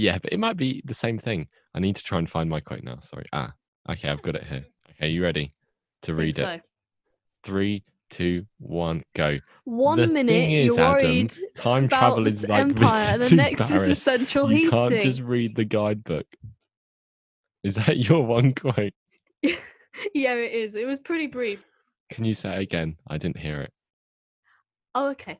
[0.01, 1.47] Yeah, but it might be the same thing.
[1.75, 2.99] I need to try and find my quote now.
[3.01, 3.25] Sorry.
[3.33, 3.53] Ah,
[3.87, 4.65] okay, I've got it here.
[4.89, 5.51] Okay, you ready
[6.01, 6.63] to read it?
[7.43, 9.37] Three, two, one, go.
[9.65, 13.21] One The minute is, you're Adam, worried Time about travel the is like Empire, and
[13.21, 14.01] the next is the Paris.
[14.01, 16.25] central You can't just read the guidebook.
[17.63, 18.93] Is that your one quote?
[19.43, 20.73] yeah, it is.
[20.73, 21.63] It was pretty brief.
[22.11, 22.97] Can you say it again?
[23.07, 23.71] I didn't hear it.
[24.95, 25.37] Oh, okay.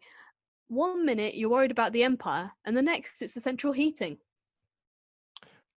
[0.68, 4.20] One minute you're worried about the Empire, and the next it's the central heating.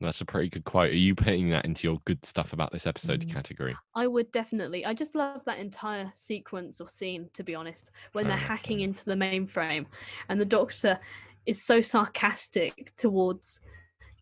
[0.04, 0.90] That's a pretty good quote.
[0.90, 3.32] Are you putting that into your good stuff about this episode Mm.
[3.32, 3.76] category?
[3.94, 4.84] I would definitely.
[4.84, 8.80] I just love that entire sequence or scene, to be honest, when they're Fair hacking
[8.80, 9.86] into the mainframe
[10.28, 10.98] and the doctor
[11.46, 13.60] is so sarcastic towards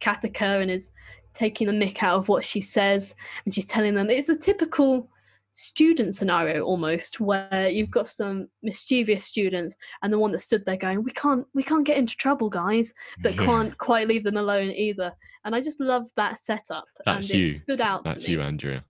[0.00, 0.90] Cathica and is
[1.34, 3.14] taking the mick out of what she says,
[3.44, 5.08] and she's telling them it's a typical
[5.54, 10.78] student scenario almost where you've got some mischievous students and the one that stood there
[10.78, 13.44] going we can't we can't get into trouble guys but Yeah.
[13.44, 15.12] can't quite leave them alone either
[15.44, 17.54] and i just love that setup That's and you.
[17.56, 18.82] it stood out That's you, Andrea.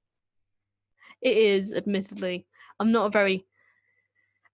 [1.20, 2.46] it is admittedly
[2.79, 3.44] i'm not a very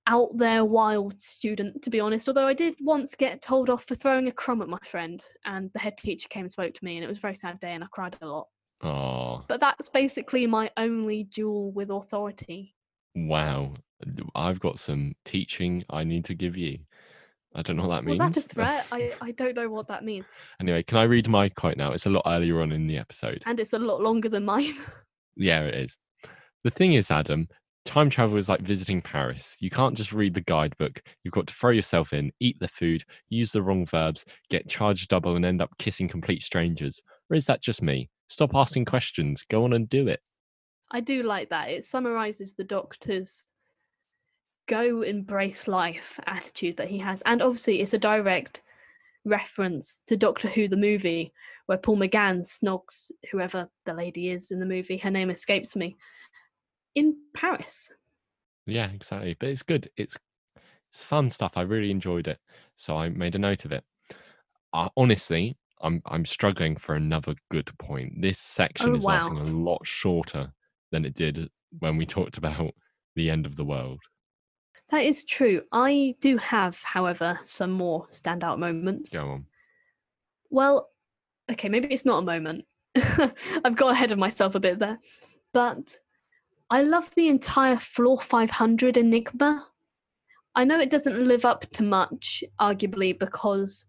[0.06, 3.94] out there wild student to be honest although i did once get told off for
[3.94, 6.96] throwing a crumb at my friend and the head teacher came and spoke to me
[6.96, 8.46] and it was a very sad day and i cried a lot
[8.82, 12.74] Oh, but that's basically my only duel with authority
[13.26, 13.74] wow.
[14.34, 16.78] I've got some teaching I need to give you.
[17.54, 18.18] I don't know what that means.
[18.18, 21.28] was that a threat I, I don't know what that means anyway, can I read
[21.28, 21.92] my quote now?
[21.92, 23.42] It's a lot earlier on in the episode.
[23.46, 24.74] and it's a lot longer than mine
[25.36, 25.98] Yeah, it is.
[26.64, 27.48] The thing is, Adam,
[27.84, 29.56] time travel is like visiting Paris.
[29.60, 31.00] You can't just read the guidebook.
[31.22, 35.08] You've got to throw yourself in, eat the food, use the wrong verbs, get charged
[35.08, 37.00] double, and end up kissing complete strangers.
[37.30, 38.10] Or is that just me?
[38.28, 39.44] Stop asking questions.
[39.48, 40.20] Go on and do it.
[40.90, 41.70] I do like that.
[41.70, 43.44] It summarizes the doctor's
[44.68, 47.22] go embrace life attitude that he has.
[47.22, 48.62] And obviously, it's a direct
[49.24, 51.32] reference to Doctor Who, the movie,
[51.66, 54.98] where Paul McGann snogs whoever the lady is in the movie.
[54.98, 55.96] Her name escapes me.
[56.94, 57.92] In Paris.
[58.66, 59.36] Yeah, exactly.
[59.38, 59.88] But it's good.
[59.96, 60.16] It's
[60.90, 61.56] it's fun stuff.
[61.56, 62.38] I really enjoyed it,
[62.76, 63.84] so I made a note of it.
[64.72, 68.20] Uh, honestly, I'm I'm struggling for another good point.
[68.20, 70.52] This section Oh, is lasting a lot shorter
[70.90, 72.74] than it did when we talked about
[73.14, 74.00] the end of the world.
[74.90, 75.62] That is true.
[75.70, 79.12] I do have, however, some more standout moments.
[79.12, 79.46] Go on.
[80.50, 80.88] Well,
[81.50, 82.64] okay, maybe it's not a moment.
[83.64, 84.98] I've got ahead of myself a bit there.
[85.52, 85.98] But
[86.70, 89.66] I love the entire Floor 500 Enigma.
[90.54, 93.86] I know it doesn't live up to much, arguably, because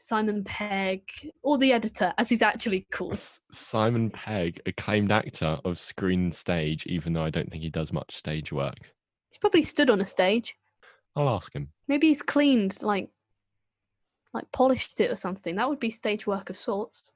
[0.00, 1.10] Simon Pegg,
[1.42, 3.20] or the editor, as he's actually called,
[3.52, 7.92] Simon Pegg, acclaimed actor of screen and stage, even though I don't think he does
[7.92, 8.76] much stage work.
[9.28, 10.56] he's probably stood on a stage.
[11.14, 11.68] I'll ask him.
[11.86, 13.10] Maybe he's cleaned, like,
[14.32, 15.56] like polished it or something.
[15.56, 17.12] That would be stage work of sorts.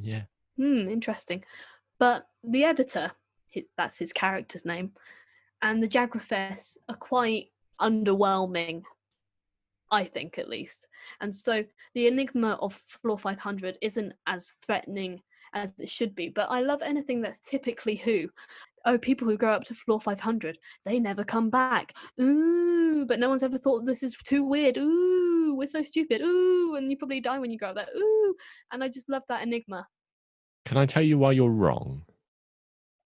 [0.00, 0.24] Yeah.
[0.58, 1.44] Hmm, interesting.
[1.98, 3.12] But the editor,
[3.50, 4.92] his, that's his character's name,
[5.62, 7.48] and the Jagrafess are quite
[7.80, 8.82] underwhelming,
[9.92, 10.88] I think at least.
[11.20, 11.62] And so
[11.94, 15.20] the enigma of Floor 500 isn't as threatening
[15.54, 16.30] as it should be.
[16.30, 18.28] But I love anything that's typically who.
[18.84, 21.94] Oh, people who go up to floor 500, they never come back.
[22.20, 24.76] Ooh, but no one's ever thought this is too weird.
[24.76, 26.20] Ooh, we're so stupid.
[26.20, 27.86] Ooh, and you probably die when you go up there.
[27.96, 28.34] Ooh,
[28.72, 29.86] and I just love that enigma.
[30.64, 32.02] Can I tell you why you're wrong?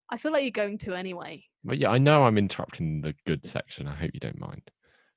[0.09, 1.45] I feel like you're going to anyway.
[1.65, 3.89] But yeah, I know I'm interrupting the good section.
[3.89, 4.63] I hope you don't mind.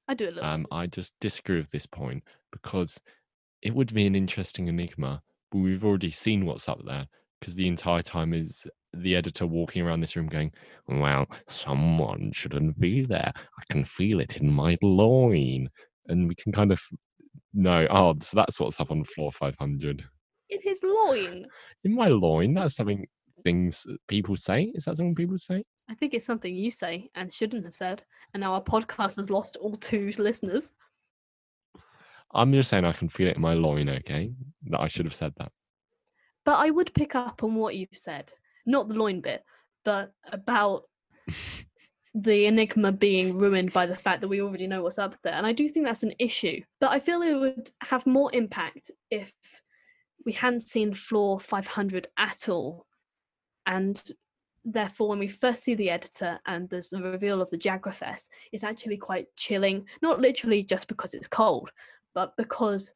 [0.10, 0.44] I do a little.
[0.44, 3.00] Um, I just disagree with this point because
[3.62, 7.06] it would be an interesting enigma, but we've already seen what's up there
[7.40, 10.52] because the entire time is the editor walking around this room going,
[10.88, 13.32] Well, someone shouldn't be there.
[13.36, 15.70] I can feel it in my loin.
[16.08, 16.82] And we can kind of
[17.54, 20.04] know, oh, so that's what's up on floor 500.
[20.50, 21.46] in his loin.
[21.84, 23.06] In my loin, that's something
[23.44, 24.72] things people say.
[24.74, 25.64] Is that something people say?
[25.90, 28.04] I think it's something you say and shouldn't have said.
[28.34, 30.72] And now our podcast has lost all two listeners.
[32.32, 34.32] I'm just saying I can feel it in my loin, okay?
[34.68, 35.52] That I should have said that.
[36.46, 38.32] But I would pick up on what you said.
[38.68, 39.44] Not the loin bit,
[39.84, 40.84] but about
[42.14, 45.34] the enigma being ruined by the fact that we already know what's up there.
[45.34, 46.62] And I do think that's an issue.
[46.80, 49.34] But I feel it would have more impact if
[50.24, 52.86] we hadn't seen floor 500 at all.
[53.66, 54.00] And
[54.66, 58.64] therefore, when we first see the editor and there's the reveal of the Jagrafess, it's
[58.64, 59.88] actually quite chilling.
[60.02, 61.72] Not literally just because it's cold,
[62.14, 62.94] but because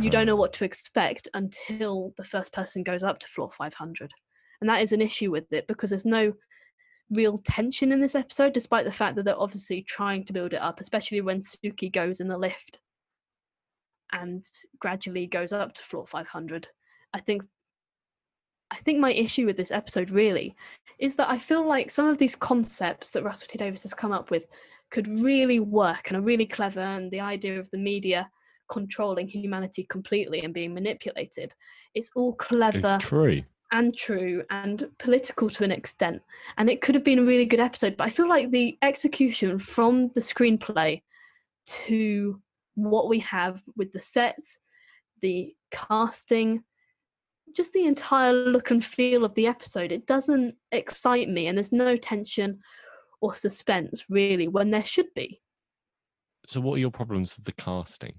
[0.00, 4.10] you don't know what to expect until the first person goes up to floor 500
[4.60, 6.32] and that is an issue with it because there's no
[7.10, 10.62] real tension in this episode despite the fact that they're obviously trying to build it
[10.62, 12.80] up especially when suki goes in the lift
[14.12, 14.44] and
[14.80, 16.68] gradually goes up to floor 500
[17.14, 17.42] i think
[18.70, 20.54] i think my issue with this episode really
[20.98, 24.12] is that i feel like some of these concepts that russell t davies has come
[24.12, 24.46] up with
[24.90, 28.28] could really work and are really clever and the idea of the media
[28.68, 31.54] controlling humanity completely and being manipulated
[31.94, 33.42] it's all clever it's true.
[33.72, 36.20] and true and political to an extent
[36.58, 39.58] and it could have been a really good episode but i feel like the execution
[39.58, 41.00] from the screenplay
[41.64, 42.40] to
[42.74, 44.58] what we have with the sets
[45.20, 46.62] the casting
[47.56, 51.72] just the entire look and feel of the episode it doesn't excite me and there's
[51.72, 52.58] no tension
[53.20, 55.40] or suspense really when there should be
[56.46, 58.14] So, what are your problems with the casting?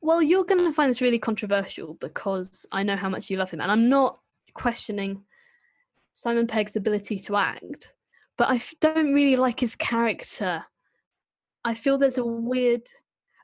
[0.00, 3.50] Well, you're going to find this really controversial because I know how much you love
[3.50, 4.20] him, and I'm not
[4.52, 5.24] questioning
[6.12, 7.94] Simon Pegg's ability to act,
[8.36, 10.64] but I don't really like his character.
[11.64, 12.86] I feel there's a weird.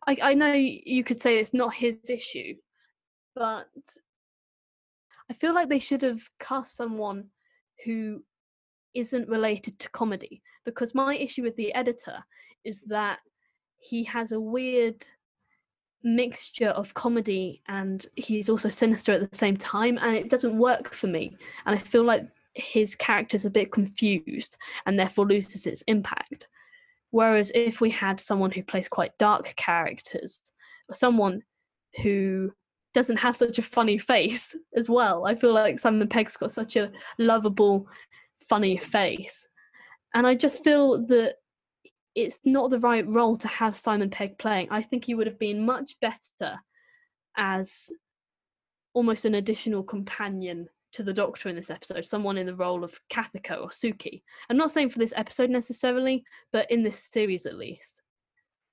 [0.06, 2.56] I, I know you could say it's not his issue,
[3.34, 3.68] but
[5.30, 7.26] I feel like they should have cast someone
[7.84, 8.24] who
[8.94, 12.24] isn't related to comedy because my issue with the editor
[12.64, 13.20] is that
[13.78, 15.02] he has a weird
[16.02, 20.92] mixture of comedy and he's also sinister at the same time and it doesn't work
[20.92, 25.82] for me and i feel like his character's a bit confused and therefore loses its
[25.82, 26.48] impact.
[27.10, 30.40] Whereas if we had someone who plays quite dark characters
[30.88, 31.42] or someone
[32.02, 32.52] who
[32.92, 36.76] doesn't have such a funny face as well i feel like simon pegg's got such
[36.76, 37.86] a lovable
[38.48, 39.48] funny face
[40.14, 41.36] and i just feel that
[42.14, 44.68] it's not the right role to have Simon Pegg playing.
[44.70, 46.58] I think he would have been much better
[47.36, 47.90] as
[48.94, 52.98] almost an additional companion to the Doctor in this episode, someone in the role of
[53.12, 54.22] Cathica or Suki.
[54.48, 58.02] I'm not saying for this episode necessarily, but in this series at least.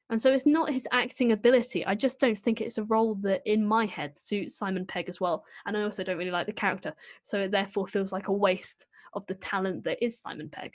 [0.10, 1.86] And so it's not his acting ability.
[1.86, 5.20] I just don't think it's a role that, in my head, suits Simon Pegg as
[5.20, 5.44] well.
[5.66, 6.94] And I also don't really like the character.
[7.24, 10.74] So it therefore feels like a waste of the talent that is Simon Pegg.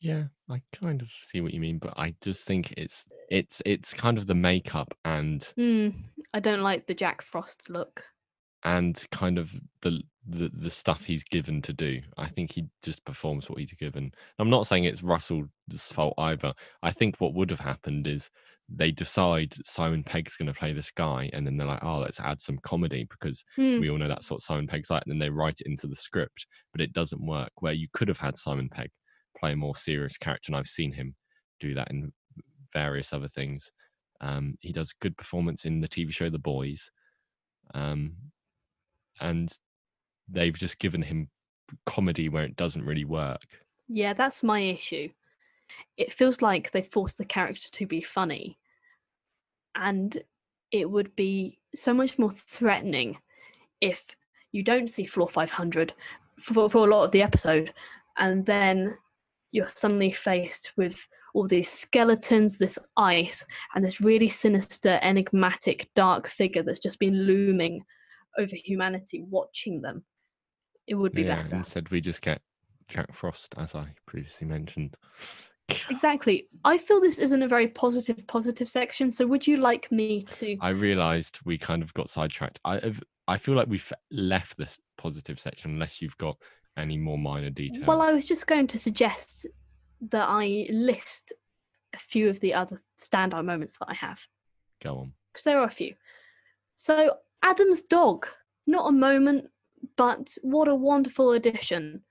[0.00, 3.94] Yeah, I kind of see what you mean, but I just think it's it's it's
[3.94, 5.94] kind of the makeup and Mm,
[6.34, 8.04] I don't like the Jack Frost look.
[8.64, 12.00] And kind of the the the stuff he's given to do.
[12.16, 14.12] I think he just performs what he's given.
[14.38, 15.48] I'm not saying it's Russell's
[15.92, 16.54] fault either.
[16.82, 18.30] I think what would have happened is
[18.68, 22.20] they decide Simon Pegg's going to play this guy, and then they're like, "Oh, let's
[22.20, 23.80] add some comedy because Hmm.
[23.80, 25.96] we all know that's what Simon Pegg's like." And then they write it into the
[25.96, 27.50] script, but it doesn't work.
[27.60, 28.90] Where you could have had Simon Pegg
[29.38, 31.16] play a more serious character, and I've seen him
[31.60, 32.12] do that in
[32.72, 33.70] various other things.
[34.20, 36.90] Um, he does good performance in the TV show The Boys,
[37.74, 38.16] um,
[39.20, 39.56] and
[40.28, 41.28] they've just given him
[41.86, 43.46] comedy where it doesn't really work.
[43.88, 45.08] Yeah, that's my issue.
[45.96, 48.58] It feels like they forced the character to be funny,
[49.74, 50.16] and
[50.70, 53.18] it would be so much more threatening
[53.80, 54.16] if
[54.52, 55.92] you don't see Floor 500
[56.38, 57.72] for, for a lot of the episode,
[58.18, 58.96] and then
[59.50, 66.26] you're suddenly faced with all these skeletons, this ice, and this really sinister, enigmatic, dark
[66.26, 67.84] figure that's just been looming
[68.38, 70.04] over humanity, watching them.
[70.86, 71.56] It would be Yeah, better.
[71.56, 72.40] Instead, we just get
[72.88, 74.96] Jack Frost, as I previously mentioned.
[75.88, 76.48] Exactly.
[76.64, 79.10] I feel this isn't a very positive, positive section.
[79.10, 80.56] So, would you like me to?
[80.60, 82.60] I realised we kind of got sidetracked.
[82.64, 86.36] I have- I feel like we've left this positive section unless you've got
[86.76, 87.86] any more minor details.
[87.86, 89.46] Well, I was just going to suggest
[90.10, 91.32] that I list
[91.94, 94.26] a few of the other standout moments that I have,
[94.82, 95.12] Go on.
[95.32, 95.94] because there are a few.
[96.74, 98.26] So, Adam's dog,
[98.66, 99.48] not a moment,
[99.96, 102.02] but what a wonderful addition.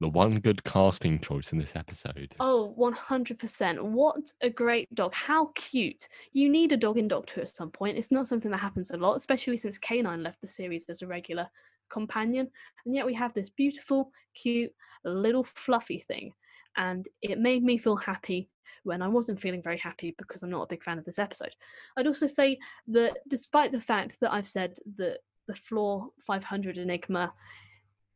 [0.00, 2.34] The one good casting choice in this episode.
[2.38, 3.82] Oh, 100%.
[3.82, 5.12] What a great dog.
[5.12, 6.06] How cute.
[6.32, 7.98] You need a dog in Doctor Who at some point.
[7.98, 11.08] It's not something that happens a lot, especially since K9 left the series as a
[11.08, 11.48] regular
[11.90, 12.48] companion.
[12.86, 14.72] And yet we have this beautiful, cute,
[15.04, 16.32] little fluffy thing.
[16.78, 18.48] And it made me feel happy
[18.84, 21.54] when I wasn't feeling very happy because I'm not a big fan of this episode.
[21.96, 27.34] I'd also say that despite the fact that I've said that the Floor 500 Enigma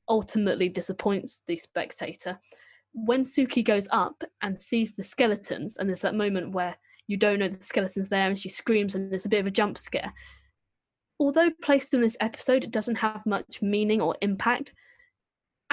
[0.08, 2.38] ultimately disappoints the spectator,
[2.94, 6.76] when Suki goes up and sees the skeletons, and there's that moment where
[7.08, 9.50] you don't know the skeleton's there and she screams and there's a bit of a
[9.50, 10.12] jump scare.
[11.18, 14.72] Although placed in this episode, it doesn't have much meaning or impact.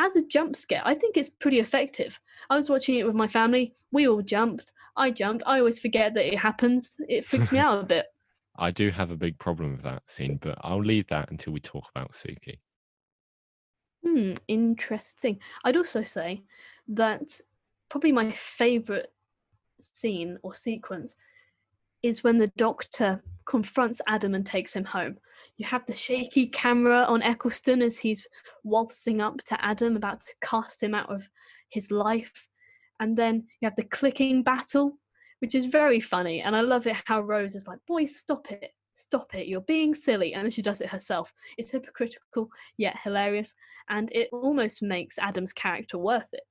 [0.02, 2.22] As a jump scare, I think it's pretty effective.
[2.50, 3.76] I was watching it with my family.
[3.92, 4.72] We all jumped.
[4.96, 5.44] I jumped.
[5.46, 6.96] I always forget that it happens.
[7.10, 8.06] It freaks me out a bit.
[8.58, 11.60] I do have a big problem with that scene, but I'll leave that until we
[11.60, 12.60] talk about Suki.
[14.06, 15.42] Hmm, interesting.
[15.66, 16.44] I'd also say
[16.88, 17.42] that
[17.90, 19.08] probably my favourite
[19.80, 21.18] scene or sequence
[22.04, 25.18] is when the doctor confronts Adam and takes him home.
[25.58, 28.28] You have the shaky camera on Eccleston as he's
[28.64, 31.30] waltzing up to Adam, about to cast him out of
[31.70, 32.48] his life.
[33.00, 34.98] And then you have the clicking battle,
[35.40, 36.42] which is very funny.
[36.42, 38.72] And I love it how Rose is like, boys, stop it.
[38.94, 39.48] Stop it.
[39.48, 40.34] You're being silly.
[40.34, 41.34] And then she does it herself.
[41.58, 43.56] It's hypocritical, yet hilarious.
[43.90, 46.44] And it almost makes Adam's character worth it.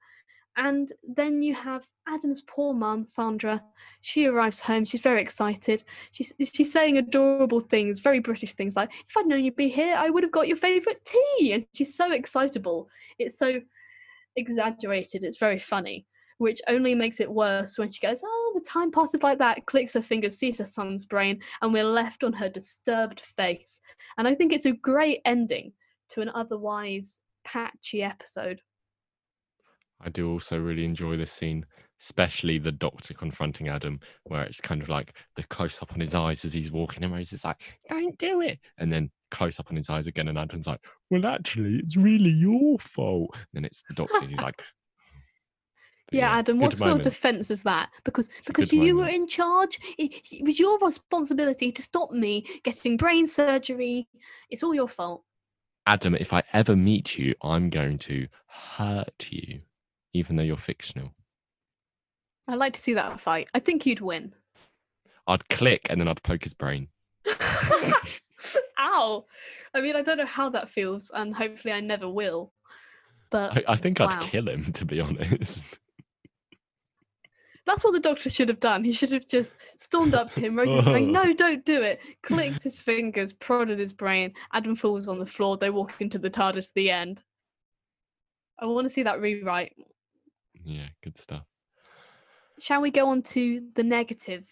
[0.60, 3.62] And then you have Adam's poor mum, Sandra.
[4.00, 4.84] She arrives home.
[4.84, 5.84] She's very excited.
[6.10, 9.94] She's she's saying adorable things, very British things like, "If I'd known you'd be here,
[9.96, 12.88] I would have got your favourite tea." And she's so excitable.
[13.20, 13.60] It's so
[14.36, 15.24] exaggerated.
[15.24, 16.06] It's very funny.
[16.38, 19.94] which only makes it worse when she goes, Oh, the time passes like that, clicks
[19.94, 23.80] her fingers, sees her son's brain, and we're left on her disturbed face.
[24.16, 25.72] And I think it's a great ending
[26.10, 28.60] to an otherwise patchy episode.
[30.00, 31.66] I do also really enjoy this scene,
[32.00, 36.14] especially the doctor confronting Adam, where it's kind of like the close up on his
[36.14, 39.76] eyes as he's walking, and he's like, "Don't do it," and then close up on
[39.76, 43.82] his eyes again, and Adam's like, "Well, actually, it's really your fault." And then it's
[43.88, 44.62] the doctor, he's like,
[46.10, 47.06] But Yeah, Adam, what sort moment.
[47.06, 47.90] of defense is that?
[48.04, 49.78] Because because you were in charge.
[49.98, 54.08] It, it was your responsibility to stop me getting brain surgery.
[54.48, 55.24] It's all your fault.
[55.86, 59.60] Adam, if I ever meet you, I'm going to hurt you,
[60.18, 61.12] even though you're fictional.
[62.46, 63.48] I'd like to see that fight.
[63.54, 64.34] I think you'd win.
[65.26, 66.88] I'd click and then I'd poke his brain.
[68.78, 69.26] Ow!
[69.74, 72.52] I mean, I don't know how that feels, and hopefully, I never will.
[73.30, 75.78] But I, I think I'd kill him, to be honest.
[77.66, 78.84] that's what the doctor should have done.
[78.84, 80.56] He should have just stormed up to him.
[80.56, 84.32] Rose is going, "No, don't do it!" Clicked his fingers, prodded his brain.
[84.52, 85.56] Adam falls on the floor.
[85.56, 86.72] They walk into the TARDIS.
[86.72, 87.22] The end.
[88.58, 89.74] I want to see that rewrite.
[90.68, 91.44] Yeah, good stuff.
[92.60, 94.46] Shall we go on to the negative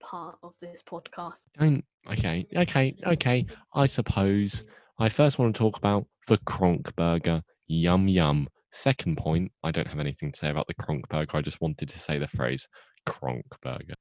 [0.00, 1.46] part of this podcast?
[1.58, 1.84] Don't.
[2.10, 3.46] Okay, okay, okay.
[3.72, 4.64] I suppose
[4.98, 7.42] I first want to talk about the Kronk burger.
[7.66, 8.48] Yum yum.
[8.72, 11.36] Second point, I don't have anything to say about the Kronk burger.
[11.36, 12.66] I just wanted to say the phrase
[13.06, 13.94] Kronk burger.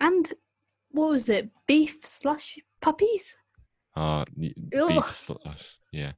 [0.00, 0.32] And
[0.92, 1.50] what was it?
[1.66, 3.36] Beef slush puppies?
[3.96, 4.88] Uh, Ugh.
[4.88, 5.76] beef slash.
[5.90, 6.12] Yeah.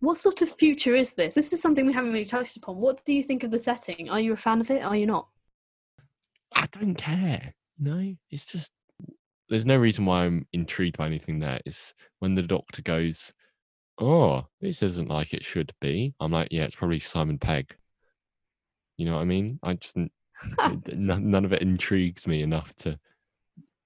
[0.00, 1.34] What sort of future is this?
[1.34, 2.76] This is something we haven't really touched upon.
[2.76, 4.08] What do you think of the setting?
[4.08, 4.82] Are you a fan of it?
[4.82, 5.28] Are you not?
[6.54, 7.54] I don't care.
[7.78, 8.72] No, it's just
[9.48, 11.60] there's no reason why I'm intrigued by anything there.
[11.64, 13.32] It's when the doctor goes,
[14.00, 16.14] Oh, this isn't like it should be.
[16.20, 17.74] I'm like, yeah, it's probably Simon Pegg.
[18.96, 19.58] You know what I mean?
[19.62, 20.12] I just none,
[21.30, 22.98] none of it intrigues me enough to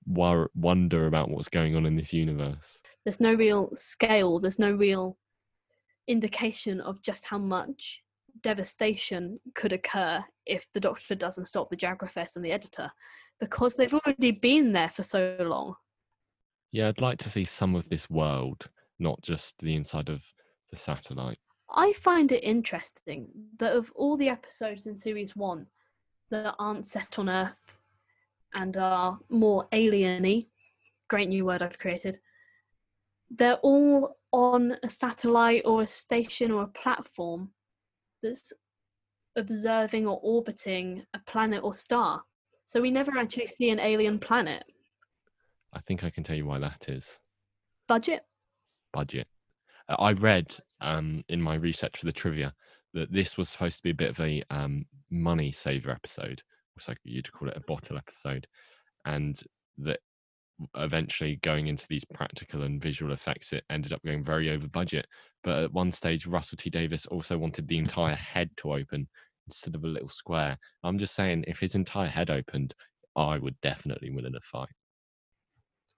[0.06, 2.80] wonder about what's going on in this universe.
[3.04, 5.16] There's no real scale, there's no real
[6.06, 8.02] indication of just how much
[8.40, 12.90] devastation could occur if the Doctor doesn't stop the Jagrafess and the editor
[13.40, 15.74] because they've already been there for so long.
[16.70, 20.24] Yeah, I'd like to see some of this world, not just the inside of
[20.70, 21.38] the satellite.
[21.74, 23.28] I find it interesting
[23.58, 25.66] that of all the episodes in series one
[26.30, 27.78] that aren't set on Earth
[28.54, 30.46] and are more alieny,
[31.08, 32.18] great new word I've created,
[33.30, 37.50] they're all on a satellite or a station or a platform
[38.22, 38.52] that's
[39.36, 42.22] observing or orbiting a planet or star.
[42.64, 44.64] So we never actually see an alien planet.
[45.72, 47.18] I think I can tell you why that is.
[47.88, 48.24] Budget?
[48.92, 49.26] budget.
[49.88, 52.54] Uh, I read um, in my research for the trivia
[52.94, 56.42] that this was supposed to be a bit of a um, money saver episode,
[56.76, 58.46] or so you'd call it a bottle episode,
[59.06, 59.42] and
[59.78, 60.00] that
[60.76, 65.06] eventually going into these practical and visual effects, it ended up going very over budget.
[65.42, 69.08] But at one stage, Russell T Davies also wanted the entire head to open
[69.46, 70.56] instead of a little square.
[70.84, 72.74] I'm just saying, if his entire head opened,
[73.16, 74.68] I would definitely win in a fight.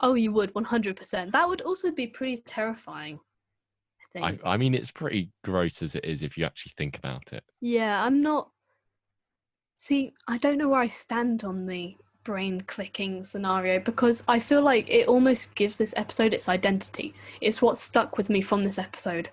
[0.00, 1.32] Oh, you would, 100%.
[1.32, 3.20] That would also be pretty terrifying.
[4.16, 4.42] I I, think.
[4.44, 7.42] I mean, it's pretty gross as it is if you actually think about it.
[7.60, 8.50] Yeah, I'm not.
[9.76, 14.62] See, I don't know where I stand on the brain clicking scenario because I feel
[14.62, 17.14] like it almost gives this episode its identity.
[17.40, 19.28] It's what stuck with me from this episode.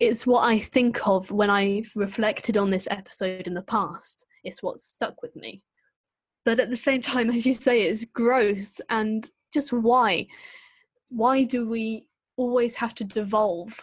[0.00, 4.26] It's what I think of when I've reflected on this episode in the past.
[4.44, 5.62] It's what stuck with me.
[6.44, 10.26] But at the same time, as you say, it's gross and just why?
[11.08, 12.06] Why do we
[12.36, 13.80] always have to devolve?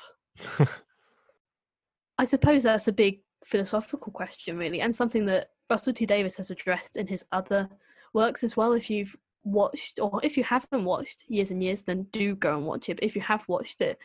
[2.17, 6.51] I suppose that's a big philosophical question, really, and something that Russell T Davies has
[6.51, 7.67] addressed in his other
[8.15, 8.73] works as well.
[8.73, 12.65] If you've watched, or if you haven't watched Years and Years, then do go and
[12.65, 12.95] watch it.
[12.95, 13.99] But if you have watched it,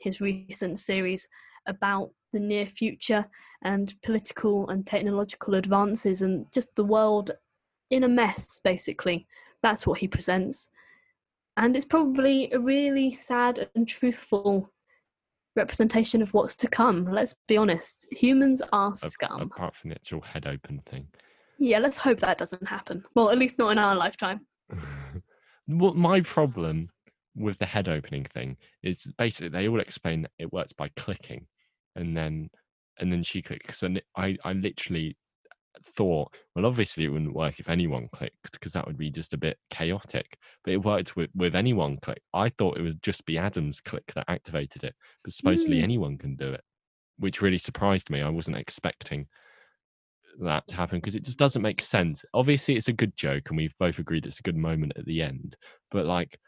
[0.00, 1.28] his recent series
[1.66, 3.26] about the near future
[3.62, 7.30] and political and technological advances and just the world
[7.90, 9.26] in a mess, basically.
[9.62, 10.68] That's what he presents.
[11.56, 14.70] And it's probably a really sad and truthful
[15.56, 17.06] representation of what's to come.
[17.06, 18.06] Let's be honest.
[18.12, 19.40] Humans are scum.
[19.40, 21.08] apart from the actual head open thing.
[21.58, 23.04] Yeah, let's hope that doesn't happen.
[23.14, 24.46] Well, at least not in our lifetime.
[25.66, 26.90] what my problem
[27.34, 31.46] with the head opening thing is basically they all explain that it works by clicking,
[31.94, 32.50] and then
[32.98, 35.16] and then she clicks, and I I literally
[35.82, 39.38] thought, well, obviously it wouldn't work if anyone clicked because that would be just a
[39.38, 40.38] bit chaotic.
[40.64, 42.22] But it worked with with anyone click.
[42.34, 45.84] I thought it would just be Adam's click that activated it, but supposedly Hmm.
[45.84, 46.62] anyone can do it,
[47.18, 48.22] which really surprised me.
[48.22, 49.26] I wasn't expecting
[50.40, 52.24] that to happen because it just doesn't make sense.
[52.34, 55.22] Obviously, it's a good joke, and we've both agreed it's a good moment at the
[55.22, 55.56] end.
[55.90, 56.38] But like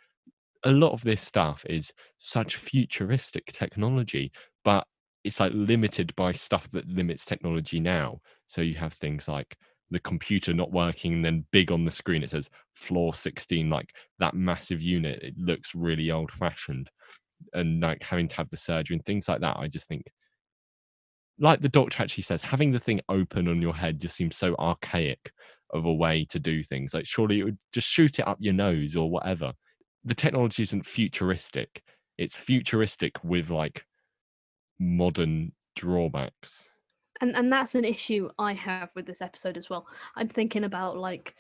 [0.64, 4.32] a lot of this stuff is such futuristic technology,
[4.64, 4.86] but
[5.24, 8.20] it's like limited by stuff that limits technology now.
[8.46, 9.56] So you have things like
[9.90, 13.94] the computer not working and then big on the screen it says floor 16 like
[14.18, 16.90] that massive unit it looks really old fashioned
[17.54, 20.04] and like having to have the surgery and things like that i just think
[21.38, 24.54] like the doctor actually says having the thing open on your head just seems so
[24.58, 25.32] archaic
[25.70, 26.94] of a way to do things.
[26.94, 29.52] Like surely it would just shoot it up your nose or whatever.
[30.04, 31.82] The technology isn't futuristic.
[32.16, 33.84] It's futuristic with like
[34.78, 36.70] modern drawbacks.
[37.20, 39.86] And and that's an issue i have with this episode as well.
[40.16, 41.34] I'm thinking about like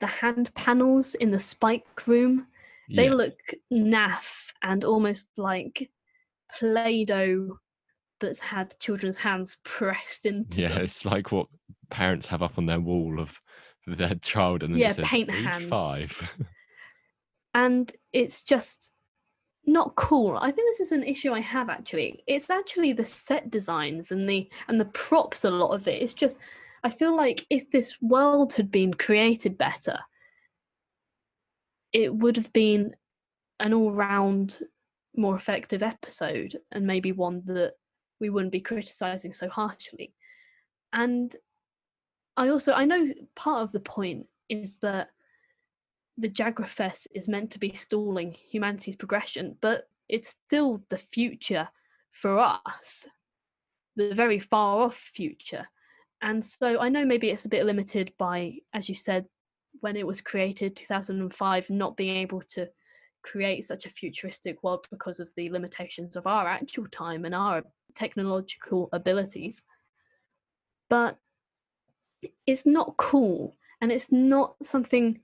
[0.00, 2.46] the hand panels in the spike room.
[2.88, 3.14] They yeah.
[3.14, 3.38] look
[3.72, 5.90] naff and almost like
[6.58, 7.58] play-doh
[8.20, 10.82] that's had children's hands pressed into yeah them.
[10.82, 11.46] it's like what
[11.90, 13.40] parents have up on their wall of
[13.86, 15.68] their child and then Yeah, says paint hands.
[15.68, 16.34] five
[17.54, 18.92] and it's just
[19.68, 20.36] not cool.
[20.36, 22.22] I think this is an issue I have actually.
[22.28, 26.00] It's actually the set designs and the and the props a lot of it.
[26.02, 26.38] It's just
[26.84, 29.98] I feel like if this world had been created better,
[31.92, 32.94] it would have been
[33.58, 34.60] an all-round
[35.16, 37.72] more effective episode and maybe one that
[38.20, 40.14] we wouldn't be criticizing so harshly.
[40.92, 41.34] And
[42.36, 45.10] I also I know part of the point is that
[46.18, 51.68] the Jagrafess is meant to be stalling humanity's progression, but it's still the future
[52.12, 53.06] for us,
[53.96, 55.68] the very far off future.
[56.22, 59.26] And so I know maybe it's a bit limited by, as you said,
[59.80, 62.70] when it was created, 2005, not being able to
[63.22, 67.62] create such a futuristic world because of the limitations of our actual time and our
[67.96, 69.62] technological abilities.
[70.88, 71.18] But
[72.46, 75.18] it's not cool and it's not something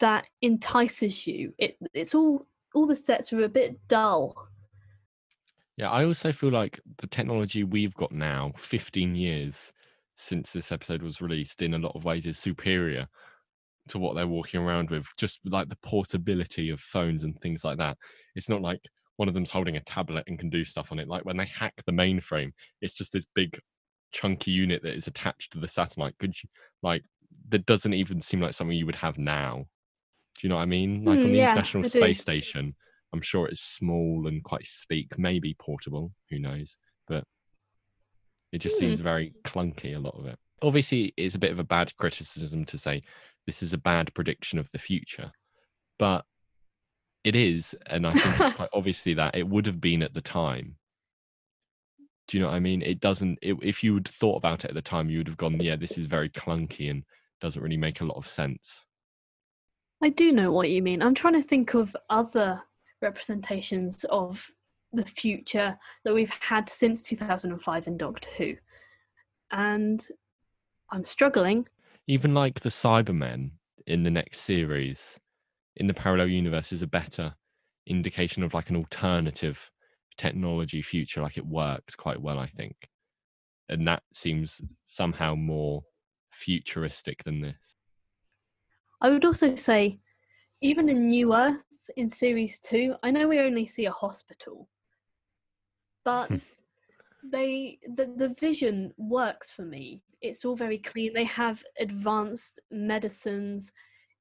[0.00, 1.54] that entices you.
[1.58, 4.48] It it's all all the sets are a bit dull.
[5.76, 9.72] Yeah, I also feel like the technology we've got now, 15 years
[10.14, 13.08] since this episode was released, in a lot of ways is superior
[13.88, 15.06] to what they're walking around with.
[15.16, 17.96] Just like the portability of phones and things like that.
[18.34, 18.80] It's not like
[19.22, 21.06] one of them's holding a tablet and can do stuff on it.
[21.06, 22.50] Like when they hack the mainframe,
[22.80, 23.56] it's just this big
[24.10, 26.18] chunky unit that is attached to the satellite.
[26.18, 26.48] Could you
[26.82, 27.04] like
[27.50, 29.66] that doesn't even seem like something you would have now.
[30.38, 31.04] Do you know what I mean?
[31.04, 31.98] Like on Mm, the yeah, International I do.
[31.98, 32.74] Space Station,
[33.12, 36.76] I'm sure it's small and quite sleek, maybe portable, who knows?
[37.06, 37.22] But
[38.52, 38.80] it just Hmm.
[38.80, 40.36] seems very clunky, a lot of it.
[40.62, 43.02] Obviously, it's a bit of a bad criticism to say
[43.46, 45.30] this is a bad prediction of the future,
[45.96, 46.24] but
[47.24, 47.74] it is.
[47.86, 50.76] And I think it's quite obviously that it would have been at the time.
[52.28, 52.82] Do you know what I mean?
[52.82, 55.36] It doesn't, it, if you had thought about it at the time, you would have
[55.36, 57.04] gone, yeah, this is very clunky and
[57.40, 58.86] doesn't really make a lot of sense.
[60.02, 61.02] I do know what you mean.
[61.02, 62.62] I'm trying to think of other
[63.00, 64.50] representations of
[64.92, 68.54] the future that we've had since 2005 in Doctor Who.
[69.50, 70.04] And
[70.90, 71.66] I'm struggling.
[72.06, 73.52] even like the Cybermen
[73.86, 75.18] in the next series
[75.76, 77.34] in the parallel universe is a better
[77.86, 79.70] indication of like an alternative
[80.16, 82.88] technology future like it works quite well i think
[83.68, 85.82] and that seems somehow more
[86.30, 87.76] futuristic than this
[89.02, 89.98] I would also say,
[90.60, 91.64] even in New Earth
[91.96, 94.68] in series two, I know we only see a hospital,
[96.04, 96.36] but hmm.
[97.24, 100.02] they the, the vision works for me.
[100.20, 101.14] It's all very clean.
[101.14, 103.72] They have advanced medicines.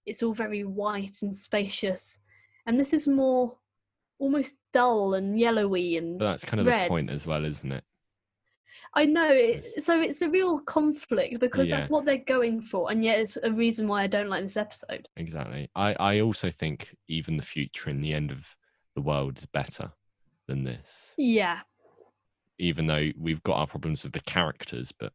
[0.06, 2.20] It's all very white and spacious.
[2.66, 3.58] And this is more
[4.20, 7.84] almost dull and yellowy and but that's kind of the point as well isn't it
[8.94, 9.30] I know.
[9.30, 11.78] It, so it's a real conflict because Yeah.
[11.80, 14.56] that's what they're going for, and yet it's a reason why I don't like this
[14.58, 15.10] episode.
[15.18, 18.56] exactly i i also think even the future in the end of
[18.96, 19.92] the world is better
[20.48, 21.62] than this Yeah,
[22.60, 25.12] even though we've got our problems with the characters but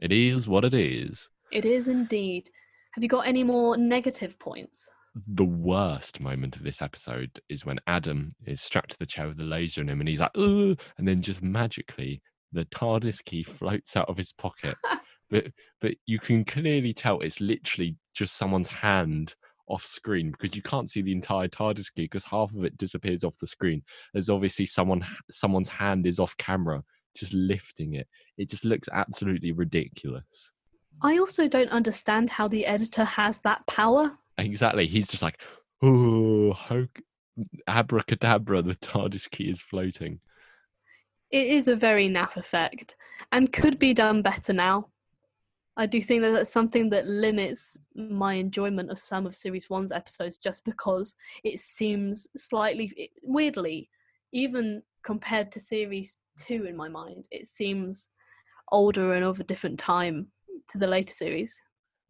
[0.00, 2.48] it is what it is it is indeed.
[2.92, 4.88] Have you got any more negative points?
[5.26, 9.36] the worst moment of this episode is when Adam is strapped to the chair with
[9.36, 10.78] the laser in him and he's like, Ugh!
[10.98, 12.22] and then just magically
[12.52, 14.76] the TARDIS key floats out of his pocket.
[15.30, 15.48] but
[15.80, 19.34] but you can clearly tell it's literally just someone's hand
[19.68, 23.24] off screen because you can't see the entire TARDIS key because half of it disappears
[23.24, 23.82] off the screen.
[24.12, 26.82] There's obviously someone someone's hand is off camera
[27.16, 28.06] just lifting it.
[28.38, 30.52] It just looks absolutely ridiculous.
[31.02, 34.18] I also don't understand how the editor has that power.
[34.38, 34.86] Exactly.
[34.86, 35.40] He's just like,
[35.82, 36.56] oh,
[37.66, 40.20] abracadabra, the TARDIS key is floating.
[41.30, 42.96] It is a very naff effect
[43.32, 44.88] and could be done better now.
[45.76, 49.92] I do think that that's something that limits my enjoyment of some of Series One's
[49.92, 53.88] episodes, just because it seems slightly weirdly,
[54.32, 58.08] even compared to Series Two in my mind, it seems
[58.72, 60.26] older and of a different time
[60.70, 61.60] to the later series.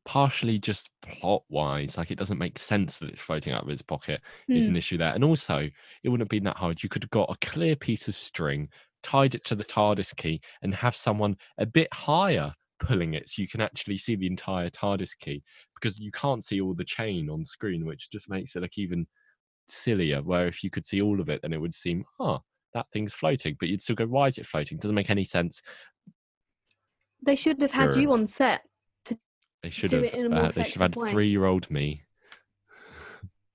[0.07, 3.82] partially just plot wise, like it doesn't make sense that it's floating out of his
[3.82, 4.70] pocket is Hmm.
[4.72, 5.14] an issue there.
[5.14, 6.82] And also, it wouldn't have been that hard.
[6.82, 8.70] You could have got a clear piece of string,
[9.03, 13.43] tied it to the TARDIS key, and have someone a bit higher pulling it so
[13.43, 15.43] you can actually see the entire TARDIS key
[15.74, 19.07] because you can't see all the chain on screen, which just makes it look even
[19.68, 20.22] sillier.
[20.22, 22.41] Where if you could see all of it, then it would seem, oh,
[22.72, 23.57] that thing's floating.
[23.61, 24.78] But you'd still go, why is it floating?
[24.78, 25.62] doesn't make any sense.
[27.22, 28.00] They should have had Sure.
[28.00, 28.62] you on set.
[29.62, 30.04] They should Do have.
[30.06, 32.02] it in a more uh, they should have had three-year-old me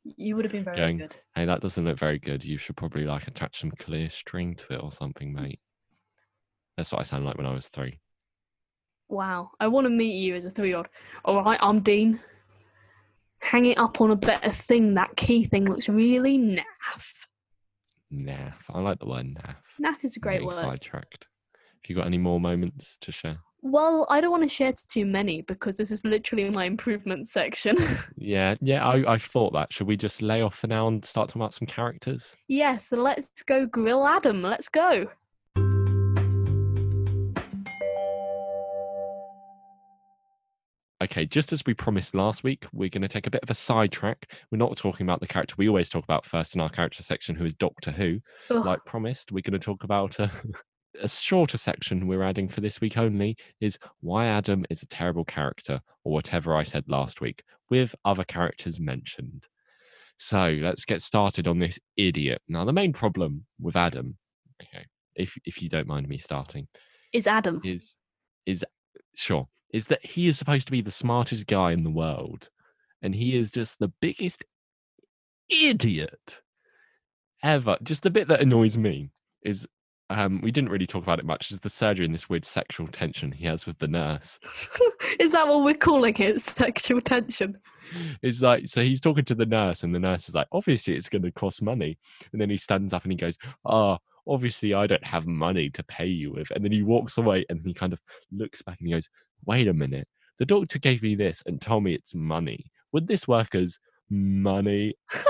[0.04, 1.16] You would have been very Going, good.
[1.34, 2.46] Hey, that doesn't look very good.
[2.46, 5.60] You should probably like attach some clear string to it or something, mate.
[6.78, 8.00] That's what I sound like when I was three.
[9.10, 9.50] Wow.
[9.60, 10.88] I want to meet you as a three year old.
[11.24, 12.20] All right, I'm Dean.
[13.42, 14.94] Hang it up on a better thing.
[14.94, 17.26] That key thing looks really naff.
[18.14, 18.54] Naff.
[18.70, 19.56] I like the word naff.
[19.82, 20.56] Naff is a great Getting word.
[20.56, 21.28] Sidetracked.
[21.54, 23.40] Have you got any more moments to share?
[23.68, 27.76] Well, I don't want to share too many because this is literally my improvement section.
[28.18, 28.88] Yeah, yeah.
[28.88, 29.74] I, I thought that.
[29.74, 32.36] Should we just lay off for now and start talking about some characters?
[32.48, 34.42] yes, so let's go grill Adam.
[34.42, 35.08] Let's go.
[41.04, 43.56] Okay, just as we promised last week, we're going to take a bit of a
[43.56, 44.32] sidetrack.
[44.52, 47.36] We're not talking about the character we always talk about first in our character section,
[47.36, 48.20] who is Doctor Who.
[48.52, 50.54] Ugh, like promised, we're going to talk about uh, a,
[51.02, 55.26] a shorter section we're adding for this week only is why Adam is a terrible
[55.26, 59.48] character, or whatever I said last week, with other characters mentioned.
[60.18, 62.42] So let's get started on this idiot.
[62.48, 64.18] Now, the main problem with Adam,
[64.62, 64.86] okay,
[65.16, 66.68] if if you don't mind me starting,
[67.12, 67.62] is Adam.
[67.64, 67.96] is
[68.46, 68.64] is
[69.16, 72.50] sure is that he is supposed to be the smartest guy in the world,
[73.02, 74.46] and he is just the biggest
[75.50, 76.42] idiot
[77.44, 77.78] ever.
[77.84, 79.10] Just the bit that annoys me
[79.44, 79.68] is
[80.10, 81.52] um, we didn't really talk about it much.
[81.52, 84.40] Is the surgery and this weird sexual tension he has with the nurse.
[85.20, 86.42] is that what we're calling it?
[86.42, 87.58] Sexual tension.
[88.22, 91.10] It's like so he's talking to the nurse, and the nurse is like, obviously it's
[91.10, 91.98] going to cost money,
[92.32, 93.98] and then he stands up and he goes, "Ah."
[94.28, 96.50] Obviously, I don't have money to pay you with.
[96.50, 98.02] And then he walks away and he kind of
[98.32, 99.08] looks back and he goes,
[99.46, 100.08] Wait a minute.
[100.40, 102.72] The doctor gave me this and told me it's money.
[102.92, 103.78] Would this work as
[104.10, 104.96] money?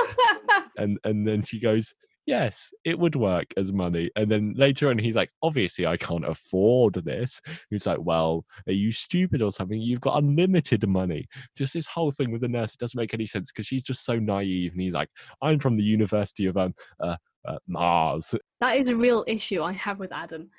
[0.78, 1.94] And and then she goes,
[2.26, 4.10] Yes, it would work as money.
[4.16, 7.40] And then later on, he's like, Obviously, I can't afford this.
[7.70, 9.80] He's like, Well, are you stupid or something?
[9.80, 11.28] You've got unlimited money.
[11.56, 14.06] Just this whole thing with the nurse, it doesn't make any sense because she's just
[14.06, 14.72] so naive.
[14.72, 15.10] And he's like,
[15.42, 17.18] I'm from the University of um, uh,
[17.48, 18.34] uh, Mars.
[18.60, 20.50] that is a real issue I have with Adam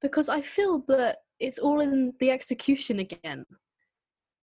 [0.00, 3.44] because I feel that it's all in the execution again.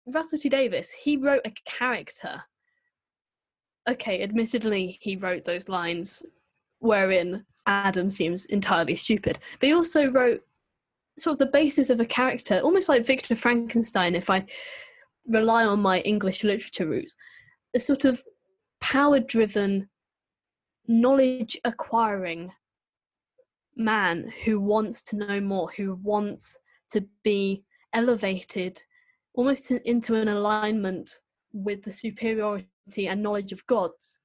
[0.07, 2.42] Russell T Davies, he wrote a character.
[3.88, 6.22] Okay, admittedly, he wrote those lines
[6.85, 10.43] wherein Adam seems entirely stupid, but he also wrote
[11.18, 14.45] sort of the basis of a character, almost like Victor Frankenstein, if I
[15.26, 17.16] rely on my English literature roots,
[17.74, 18.22] a sort of
[18.82, 19.89] power driven,
[20.87, 22.53] knowledge acquiring
[23.74, 26.59] man who wants to know more, who wants
[26.91, 27.64] to be
[27.95, 28.78] elevated
[29.32, 31.18] almost into an alignment
[31.55, 34.20] with the superiority and knowledge of gods.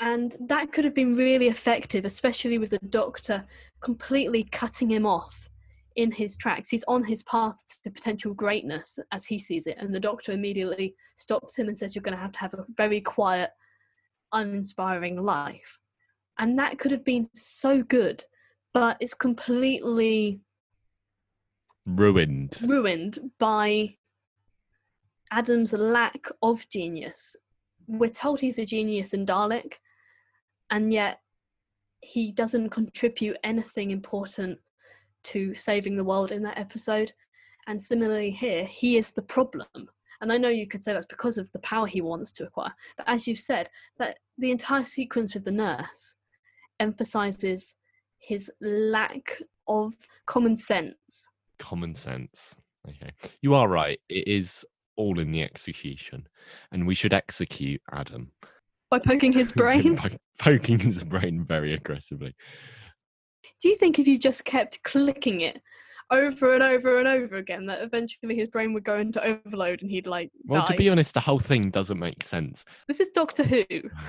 [0.00, 3.44] And that could have been really effective, especially with the doctor
[3.80, 5.48] completely cutting him off
[5.96, 6.68] in his tracks.
[6.68, 9.78] He's on his path to potential greatness as he sees it.
[9.78, 12.64] And the doctor immediately stops him and says, You're going to have to have a
[12.76, 13.50] very quiet,
[14.32, 15.78] uninspiring life.
[16.38, 18.22] And that could have been so good,
[18.74, 20.40] but it's completely
[21.88, 22.58] Ruined.
[22.62, 23.96] ruined by
[25.30, 27.36] Adam's lack of genius.
[27.86, 29.78] We're told he's a genius in Dalek,
[30.70, 31.20] and yet
[32.00, 34.58] he doesn't contribute anything important
[35.24, 37.12] to saving the world in that episode.
[37.66, 39.66] And similarly, here, he is the problem.
[40.20, 42.72] And I know you could say that's because of the power he wants to acquire,
[42.96, 46.14] but as you've said, that the entire sequence with the nurse
[46.80, 47.74] emphasizes
[48.18, 49.94] his lack of
[50.26, 51.28] common sense.
[51.58, 52.56] common sense.
[52.88, 53.10] Okay.
[53.42, 53.98] You are right.
[54.08, 54.64] It is
[54.96, 56.26] all in the execution.
[56.72, 58.32] And we should execute Adam.
[58.90, 59.98] By poking his brain.
[60.38, 62.34] Poking his brain very aggressively.
[63.62, 65.62] Do you think if you just kept clicking it
[66.10, 69.90] over and over and over again, that eventually his brain would go into overload and
[69.90, 70.72] he'd like Well, die?
[70.72, 72.64] to be honest, the whole thing doesn't make sense.
[72.86, 73.64] this is Doctor Who.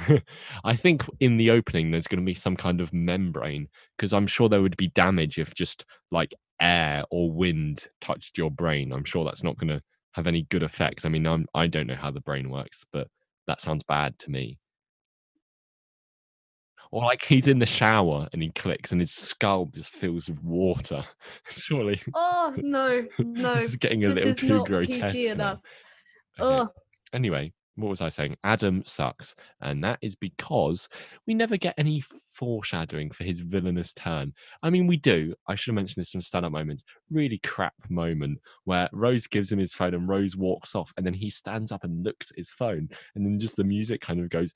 [0.66, 4.28] I think in the opening there's going to be some kind of membrane because I'm
[4.28, 8.92] sure there would be damage if just like air or wind touched your brain.
[8.92, 11.06] I'm sure that's not going to have any good effect.
[11.06, 13.08] I mean, I'm, I don't know how the brain works, but
[13.48, 14.60] that sounds bad to me.
[16.92, 20.42] Or like he's in the shower and he clicks and his skull just fills with
[20.44, 21.04] water.
[21.50, 23.56] Surely Oh no, no.
[23.56, 25.16] this is getting a this little too grotesque.
[25.18, 25.60] Enough.
[26.40, 26.70] Okay.
[26.70, 26.70] Oh,
[27.14, 28.36] Anyway, what was I saying?
[28.44, 29.36] Adam sucks.
[29.62, 30.90] And that is because
[31.26, 32.04] we never get any
[32.34, 34.34] foreshadowing for his villainous turn.
[34.64, 35.34] I mean, we do.
[35.48, 36.84] I should have mentioned this in stand up moments.
[37.12, 41.14] Really crap moment where Rose gives him his phone and Rose walks off and then
[41.14, 42.90] he stands up and looks at his phone.
[43.16, 44.54] And then just the music kind of goes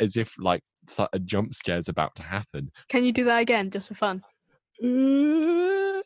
[0.00, 0.62] as if like
[1.12, 2.70] a jump scare is about to happen.
[2.88, 4.22] can you do that again just for fun?
[4.82, 6.02] "Uh,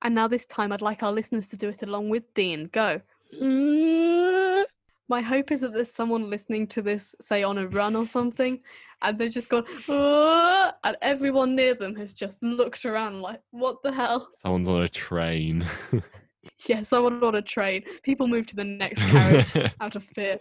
[0.00, 2.70] And now this time I'd like our listeners to do it along with Dean.
[2.72, 3.02] Go.
[5.08, 8.06] Uh." My hope is that there's someone listening to this, say on a run or
[8.06, 8.60] something,
[9.02, 9.64] and they've just gone,
[10.84, 14.28] and everyone near them has just looked around like, what the hell?
[14.34, 15.66] Someone's on a train.
[16.66, 17.84] Yeah, someone on a train.
[18.02, 20.38] People move to the next carriage out of fear.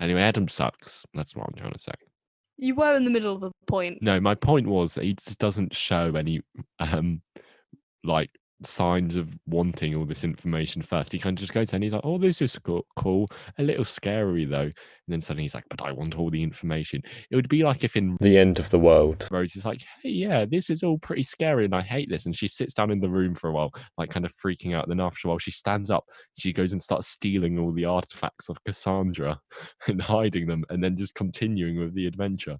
[0.00, 1.06] anyway, Adam sucks.
[1.14, 1.92] That's what I'm trying to say.
[2.58, 4.02] You were in the middle of the point.
[4.02, 6.42] No, my point was that he just doesn't show any
[6.78, 7.22] um
[8.04, 8.30] like
[8.66, 11.12] signs of wanting all this information first.
[11.12, 13.84] He kind of just goes and he's like, "Oh, this is cool, cool, a little
[13.84, 14.74] scary though." And
[15.08, 17.96] then suddenly he's like, "But I want all the information." It would be like if
[17.96, 19.28] in The end of the world.
[19.30, 22.36] Rose is like, "Hey, yeah, this is all pretty scary, and I hate this." And
[22.36, 24.88] she sits down in the room for a while, like kind of freaking out.
[24.88, 26.04] Then after a while, she stands up.
[26.38, 29.40] She goes and starts stealing all the artifacts of Cassandra
[29.88, 32.58] and hiding them, and then just continuing with the adventure.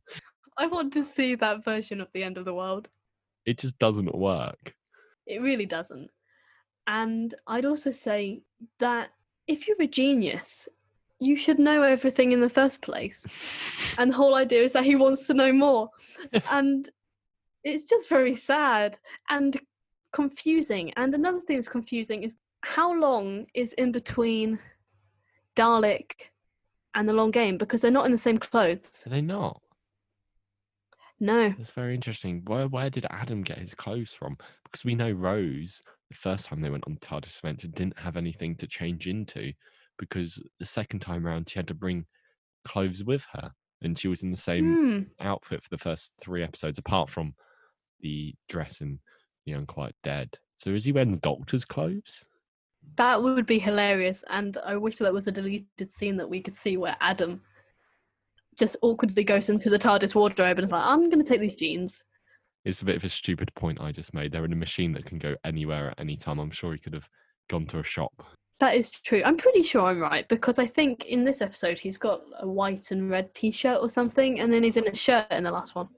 [0.59, 2.89] I want to see that version of the end of the world.
[3.47, 4.75] It just doesn't work.
[5.27, 6.11] It really doesn't.
[6.87, 8.43] And I'd also say
[8.79, 9.11] that
[9.47, 10.69] if you're a genius,
[11.19, 13.95] you should know everything in the first place.
[13.99, 15.91] And the whole idea is that he wants to know more.
[16.51, 16.89] and
[17.63, 18.99] it's just very sad
[19.31, 19.57] and
[20.13, 20.93] confusing.
[20.97, 24.59] And another thing that's confusing is how long is in between
[25.55, 26.31] Dalek
[26.95, 29.07] and the long game because they're not in the same clothes.
[29.07, 29.61] Are they not?
[31.23, 31.51] No.
[31.51, 32.43] That's very interesting.
[32.47, 34.37] Where where did Adam get his clothes from?
[34.65, 38.17] Because we know Rose, the first time they went on the TARDIS adventure, didn't have
[38.17, 39.53] anything to change into
[39.99, 42.07] because the second time around she had to bring
[42.65, 43.53] clothes with her.
[43.83, 45.03] And she was in the same Hmm.
[45.21, 47.35] outfit for the first three episodes, apart from
[48.01, 48.99] the dress in
[49.47, 50.37] The Unquiet Dead.
[50.57, 52.27] So is he wearing the doctor's clothes?
[52.97, 56.55] That would be hilarious, and I wish that was a deleted scene that we could
[56.57, 57.43] see where Adam
[58.59, 61.55] just awkwardly goes into the TARDIS wardrobe and is like, "I'm going to take these
[61.55, 62.03] jeans."
[62.65, 64.31] It's a bit of a stupid point I just made.
[64.31, 66.39] They're in a machine that can go anywhere at any time.
[66.39, 67.09] I'm sure he could have
[67.49, 68.13] gone to a shop.
[68.61, 69.23] That is true.
[69.25, 72.93] I'm pretty sure I'm right because I think in this episode he's got a white
[72.93, 75.89] and red T-shirt or something, and then he's in a shirt in the last one.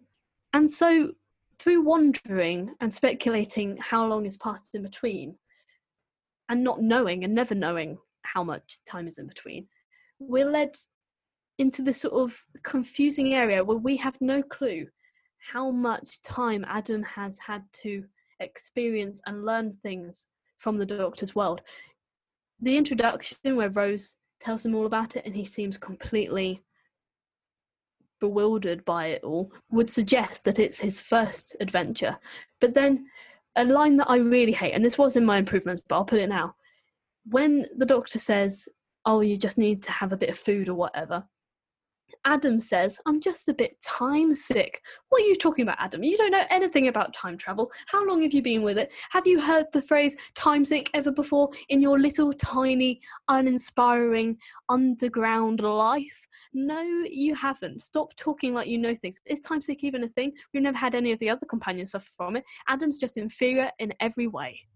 [0.55, 1.13] And so,
[1.59, 5.37] through wondering and speculating how long has passed in between,
[6.49, 9.67] and not knowing and never knowing how much time is in between,
[10.19, 10.75] we're led
[11.59, 14.87] into this sort of confusing area where we have no clue
[15.39, 18.05] how much time Adam has had to
[18.41, 20.27] experience and learn things
[20.59, 21.63] from the Doctor's world.
[22.61, 26.63] The introduction, where Rose tells him all about it and he seems completely
[28.21, 32.19] bewildered by it all, would suggest that it's his first adventure.
[32.61, 33.07] But then
[33.57, 36.21] a line that I really hate, and this was in my improvements, but I'll put
[36.21, 36.55] it now.
[37.27, 38.69] When the doctor says,
[39.07, 41.29] Oh, you just need to have a bit of food or whatever,
[42.25, 44.81] Adam says, I'm just a bit time sick.
[45.11, 46.03] What are you talking about, Adam?
[46.03, 47.71] You don't know anything about time travel.
[47.87, 48.95] How long have you been with it?
[49.11, 54.39] Have you heard the phrase time sick ever before in your little tiny, uninspiring,
[54.69, 56.27] underground life?
[56.55, 56.81] No,
[57.11, 57.83] you haven't.
[57.83, 59.21] Stop talking like you know things.
[59.27, 60.33] Is time sick even a thing?
[60.53, 62.45] We've never had any of the other companions suffer from it.
[62.69, 64.67] Adam's just inferior in every way.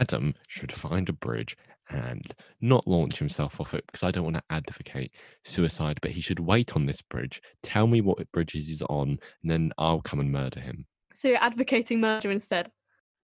[0.00, 1.56] Adam should find a bridge
[1.90, 5.12] and not launch himself off it because I don't want to advocate
[5.44, 9.50] suicide, but he should wait on this bridge, tell me what bridges he's on, and
[9.50, 10.86] then I'll come and murder him.
[11.14, 12.70] So you're advocating murder instead.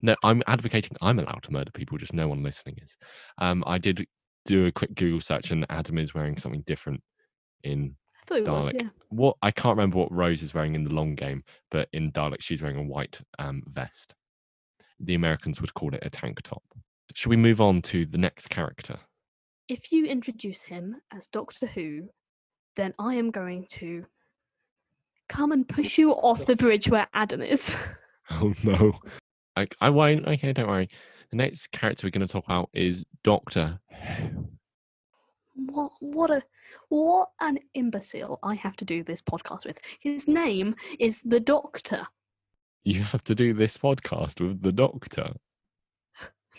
[0.02, 2.96] No, I'm advocating I'm allowed to murder people, just no one listening is.
[3.38, 4.06] Um, I did
[4.44, 7.02] do a quick Google search and Adam is wearing something different
[7.62, 8.82] in I thought it was, Dalek.
[8.82, 8.88] yeah.
[9.08, 12.40] what I can't remember what Rose is wearing in the long game, but in Dalek
[12.40, 14.14] she's wearing a white um, vest.
[15.00, 16.62] The Americans would call it a tank top.
[17.14, 18.98] Should we move on to the next character?
[19.68, 22.10] If you introduce him as Doctor Who,
[22.76, 24.06] then I am going to
[25.28, 27.76] come and push you off the bridge where Adam is.
[28.32, 28.96] Oh no.
[29.56, 30.24] I, I won't.
[30.24, 30.88] Okay, don't worry.
[31.30, 33.80] The next character we're going to talk about is Doctor
[35.66, 36.42] what what a
[36.88, 39.78] what an imbecile I have to do this podcast with.
[40.00, 42.06] His name is the Doctor.
[42.84, 45.32] You have to do this podcast with the Doctor.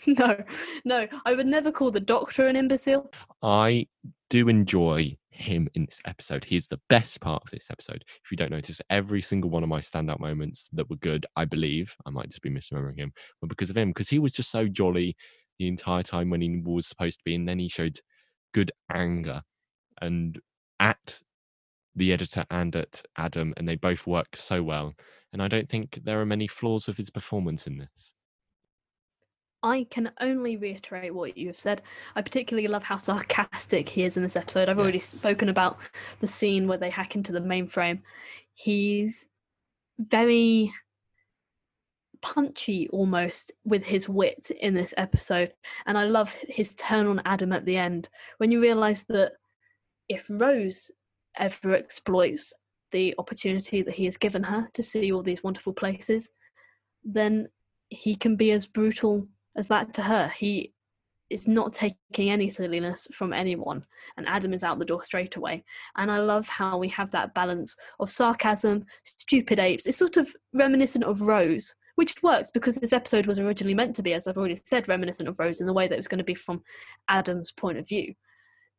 [0.06, 0.42] no,
[0.84, 3.12] no, I would never call the doctor an imbecile.
[3.42, 3.86] I
[4.30, 6.44] do enjoy him in this episode.
[6.44, 8.04] He's the best part of this episode.
[8.24, 11.44] If you don't notice, every single one of my standout moments that were good, I
[11.44, 14.50] believe, I might just be misremembering him, but because of him, because he was just
[14.50, 15.16] so jolly
[15.58, 17.98] the entire time when he was supposed to be, and then he showed
[18.54, 19.42] good anger
[20.00, 20.38] and
[20.80, 21.20] at
[21.94, 24.94] the editor and at Adam, and they both work so well.
[25.32, 28.14] And I don't think there are many flaws with his performance in this.
[29.62, 31.82] I can only reiterate what you have said.
[32.16, 34.68] I particularly love how sarcastic he is in this episode.
[34.68, 35.78] I've already spoken about
[36.20, 38.00] the scene where they hack into the mainframe.
[38.54, 39.28] He's
[39.98, 40.72] very
[42.20, 45.52] punchy almost with his wit in this episode.
[45.86, 49.34] And I love his turn on Adam at the end when you realize that
[50.08, 50.90] if Rose
[51.38, 52.52] ever exploits
[52.90, 56.28] the opportunity that he has given her to see all these wonderful places,
[57.04, 57.48] then
[57.88, 59.26] he can be as brutal
[59.56, 60.28] as that to her.
[60.28, 60.72] He
[61.30, 63.84] is not taking any silliness from anyone,
[64.16, 65.64] and Adam is out the door straight away.
[65.96, 69.86] And I love how we have that balance of sarcasm, stupid apes.
[69.86, 74.02] It's sort of reminiscent of Rose, which works because this episode was originally meant to
[74.02, 76.18] be, as I've already said, reminiscent of Rose in the way that it was going
[76.18, 76.62] to be from
[77.08, 78.14] Adam's point of view.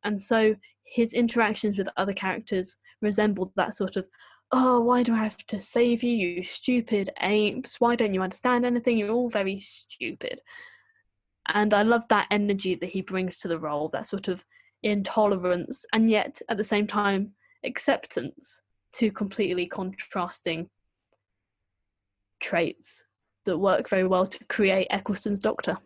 [0.04, 4.06] And so his interactions with other characters resembled that sort of,
[4.52, 7.80] oh, why do I have to save you, you stupid apes?
[7.80, 8.98] Why don't you understand anything?
[8.98, 10.40] You're all very stupid.
[11.48, 14.44] And I love that energy that he brings to the role, that sort of
[14.82, 17.32] intolerance, and yet at the same time,
[17.64, 18.60] acceptance
[18.92, 20.68] to completely contrasting
[22.40, 23.04] traits
[23.44, 25.78] that work very well to create Eccleston's Doctor.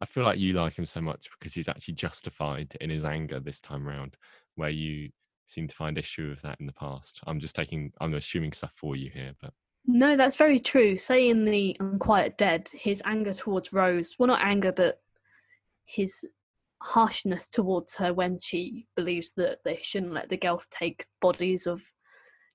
[0.00, 3.40] I feel like you like him so much because he's actually justified in his anger
[3.40, 4.16] this time round,
[4.54, 5.10] where you
[5.46, 7.20] seem to find issue with that in the past.
[7.26, 9.52] I'm just taking, I'm assuming stuff for you here, but
[9.86, 10.96] No, that's very true.
[10.96, 15.00] Say in the Unquiet Dead, his anger towards Rose, well, not anger, but
[15.84, 16.28] his
[16.82, 21.82] harshness towards her when she believes that they shouldn't let the Gelth take bodies of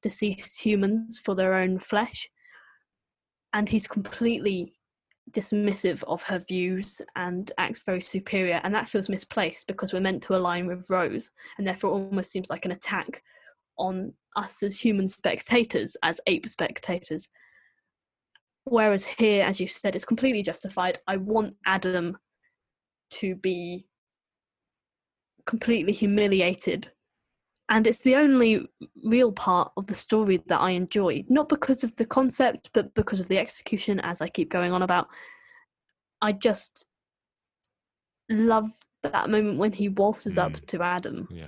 [0.04, 2.30] deceased humans for their own flesh.
[3.54, 4.74] And he's completely
[5.32, 8.62] dismissive of her views and acts very superior.
[8.64, 12.50] And that feels misplaced because we're meant to align with Rose, and therefore almost seems
[12.50, 13.24] like an attack
[13.78, 17.28] on us as human spectators, as ape spectators.
[18.66, 21.00] Whereas here, as you said, it's completely justified.
[21.08, 22.18] I want Adam
[23.12, 23.88] to be
[25.46, 26.92] completely humiliated.
[27.72, 28.68] And it's the only
[29.04, 33.22] real part of the story that I enjoy, not because of the concept, but because
[33.22, 35.08] of the execution, as I keep going on about.
[36.22, 36.86] I just
[38.30, 38.70] love
[39.04, 40.66] that moment when he waltzes up Mm.
[40.68, 41.28] to Adam.
[41.32, 41.48] yeah,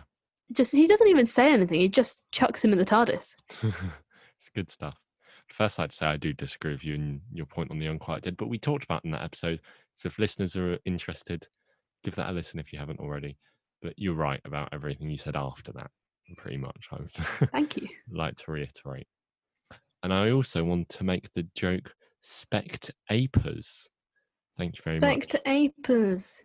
[0.54, 3.36] Just he doesn't even say anything, he just chucks him in the TARDIS.
[4.38, 4.98] it's good stuff.
[5.50, 8.38] First, I'd say I do disagree with you and your point on the Unquiet Dead,
[8.38, 9.60] but we talked about in that episode.
[9.96, 11.48] So if listeners are interested,
[12.04, 13.38] give that a listen if you haven't already.
[13.82, 15.92] But you're right about everything you said after that,
[16.38, 16.88] pretty much.
[16.92, 17.12] I would
[17.52, 17.88] Thank you.
[18.12, 19.08] like to reiterate.
[20.04, 23.88] And I also want to make the joke spect apers.
[24.58, 25.24] Thank you very much.
[25.24, 26.42] Spectators.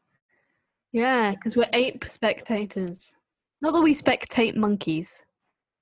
[0.92, 3.14] Yeah, because we're ape spectators.
[3.60, 5.24] Not that we spectate monkeys.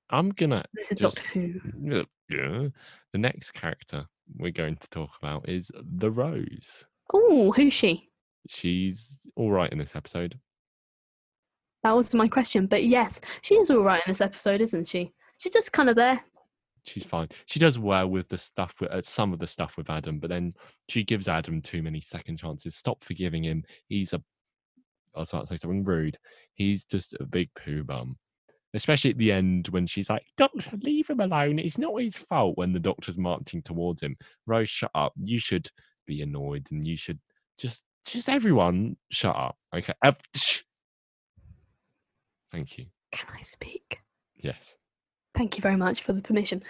[0.09, 2.05] I'm gonna This is just Doctor Who.
[2.29, 2.67] Yeah.
[3.13, 4.05] The next character
[4.35, 6.85] we're going to talk about is the Rose.
[7.13, 8.09] Oh, who's she?
[8.49, 10.37] She's all right in this episode.
[11.87, 12.67] That was my question.
[12.67, 15.13] But yes, she is all right in this episode, isn't she?
[15.37, 16.21] She's just kind of there.
[16.83, 17.29] She's fine.
[17.45, 20.29] She does well with the stuff with uh, some of the stuff with Adam, but
[20.29, 20.51] then
[20.89, 22.75] she gives Adam too many second chances.
[22.75, 23.63] Stop forgiving him.
[23.87, 24.21] He's a.
[25.15, 26.17] I was about to say something rude.
[26.51, 28.17] He's just a big poo bum.
[28.73, 31.57] Especially at the end when she's like, Doctor, leave him alone.
[31.57, 34.17] It's not his fault when the doctor's marching towards him.
[34.45, 35.13] Rose, shut up.
[35.23, 35.71] You should
[36.05, 37.19] be annoyed and you should
[37.57, 39.55] just, just everyone shut up.
[39.73, 39.93] Okay.
[40.03, 40.63] Uh, shh.
[42.51, 42.85] Thank you.
[43.11, 43.99] Can I speak?
[44.35, 44.77] Yes.
[45.35, 46.63] Thank you very much for the permission.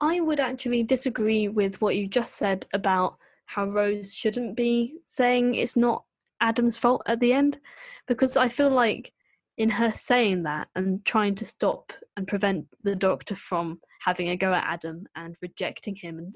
[0.00, 5.54] I would actually disagree with what you just said about how Rose shouldn't be saying
[5.56, 6.04] it's not
[6.40, 7.58] Adam's fault at the end,
[8.06, 9.12] because I feel like
[9.58, 14.36] in her saying that and trying to stop and prevent the doctor from having a
[14.36, 16.34] go at Adam and rejecting him and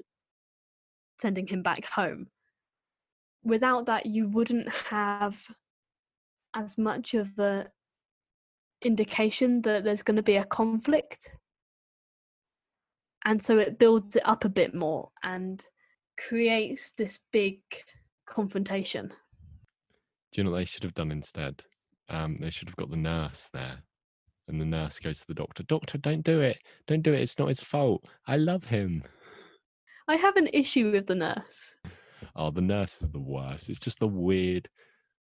[1.19, 2.27] sending him back home,
[3.43, 5.47] without that, you wouldn't have
[6.53, 7.67] as much of a
[8.85, 11.31] indication that there's going to be a conflict
[13.25, 15.65] and so it builds it up a bit more and
[16.17, 17.59] creates this big
[18.27, 19.07] confrontation
[20.31, 21.63] Do you know what they should have done instead?
[22.09, 23.79] Um, they should have got the nurse there.
[24.47, 26.59] And the nurse goes to the doctor, Doctor, don't do it.
[26.85, 27.21] Don't do it.
[27.21, 28.05] It's not his fault.
[28.27, 29.03] I love him.
[30.07, 31.75] i have an issue with the nurse
[32.35, 33.69] Oh, the nurse is the worst.
[33.69, 34.69] It's just the weird,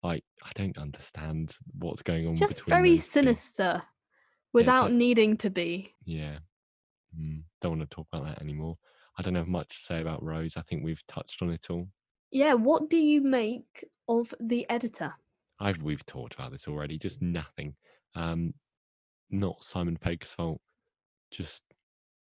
[0.03, 2.35] like I don't understand what's going on.
[2.35, 3.11] Just between very those two.
[3.11, 3.81] sinister
[4.53, 5.93] without like- needing to be.
[6.05, 6.37] Yeah.
[7.19, 8.77] Mm, don't want to talk about that anymore.
[9.17, 10.55] I don't have much to say about Rose.
[10.57, 11.87] I think we've touched on it all.
[12.31, 15.13] Yeah, what do you make of the editor?
[15.59, 16.97] I've we've talked about this already.
[16.97, 17.75] Just nothing.
[18.15, 18.53] Um,
[19.29, 20.61] not Simon Pegg's fault.
[21.31, 21.63] Just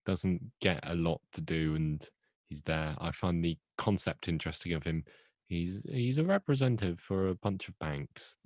[0.05, 2.07] doesn't get a lot to do, and
[2.49, 2.95] he's there.
[3.01, 5.05] I find the concept interesting of him.
[5.49, 8.37] He's he's a representative for a bunch of banks,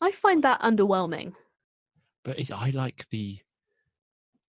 [0.00, 1.34] I find that underwhelming.
[2.24, 3.38] but it, I like the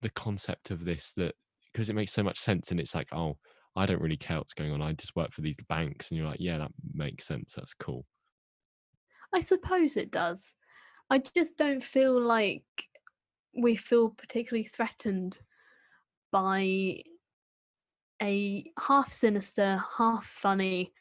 [0.01, 1.35] the concept of this that
[1.71, 3.37] because it makes so much sense, and it's like, oh,
[3.75, 4.81] I don't really care what's going on.
[4.81, 7.53] I just work for these banks, and you're like, yeah, that makes sense.
[7.55, 8.05] That's cool.
[9.33, 10.53] I suppose it does.
[11.09, 12.63] I just don't feel like
[13.57, 15.37] we feel particularly threatened
[16.31, 17.01] by
[18.21, 20.93] a half sinister, half funny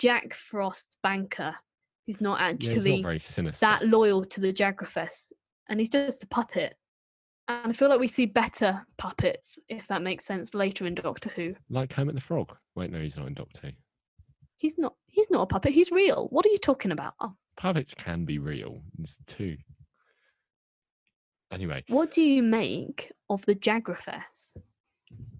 [0.00, 1.54] Jack Frost banker
[2.06, 5.32] who's not Yeah, actually not very that loyal to the Jagrafess
[5.68, 6.74] and he's just a puppet.
[7.46, 11.28] And I feel like we see better puppets, if that makes sense, later in Doctor
[11.30, 11.54] Who.
[11.68, 12.56] Like Kermit the Frog.
[12.74, 13.70] Wait, no, he's not in Doctor Who.
[14.56, 16.28] He's not he's not a puppet, he's real.
[16.30, 17.14] What are you talking about?
[17.20, 18.80] Oh, Puppets can be real.
[18.98, 19.56] It's two.
[21.52, 24.56] Anyway, What do you make of the Jagrafess?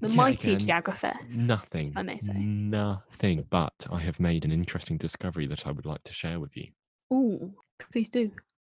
[0.01, 1.47] The Yeah, mighty Jagrafess.
[1.47, 1.93] nothing.
[1.97, 2.33] I may say.
[2.35, 3.45] Nothing.
[3.51, 6.69] But I have made an interesting discovery that I would like to share with you.
[7.13, 7.55] Ooh,
[7.93, 8.33] please do.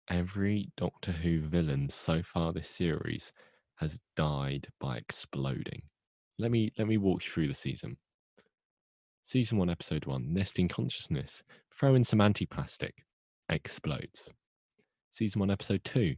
[0.10, 3.34] Every Doctor Who villain so far this series
[3.76, 5.82] has died by exploding.
[6.40, 7.98] Let me let me walk you through the season.
[9.24, 11.44] Season one, episode one, Nestene consciousness.
[11.78, 12.92] Throw in some antiplastic.
[13.50, 14.32] Explodes.
[15.12, 16.16] Season one, episode two.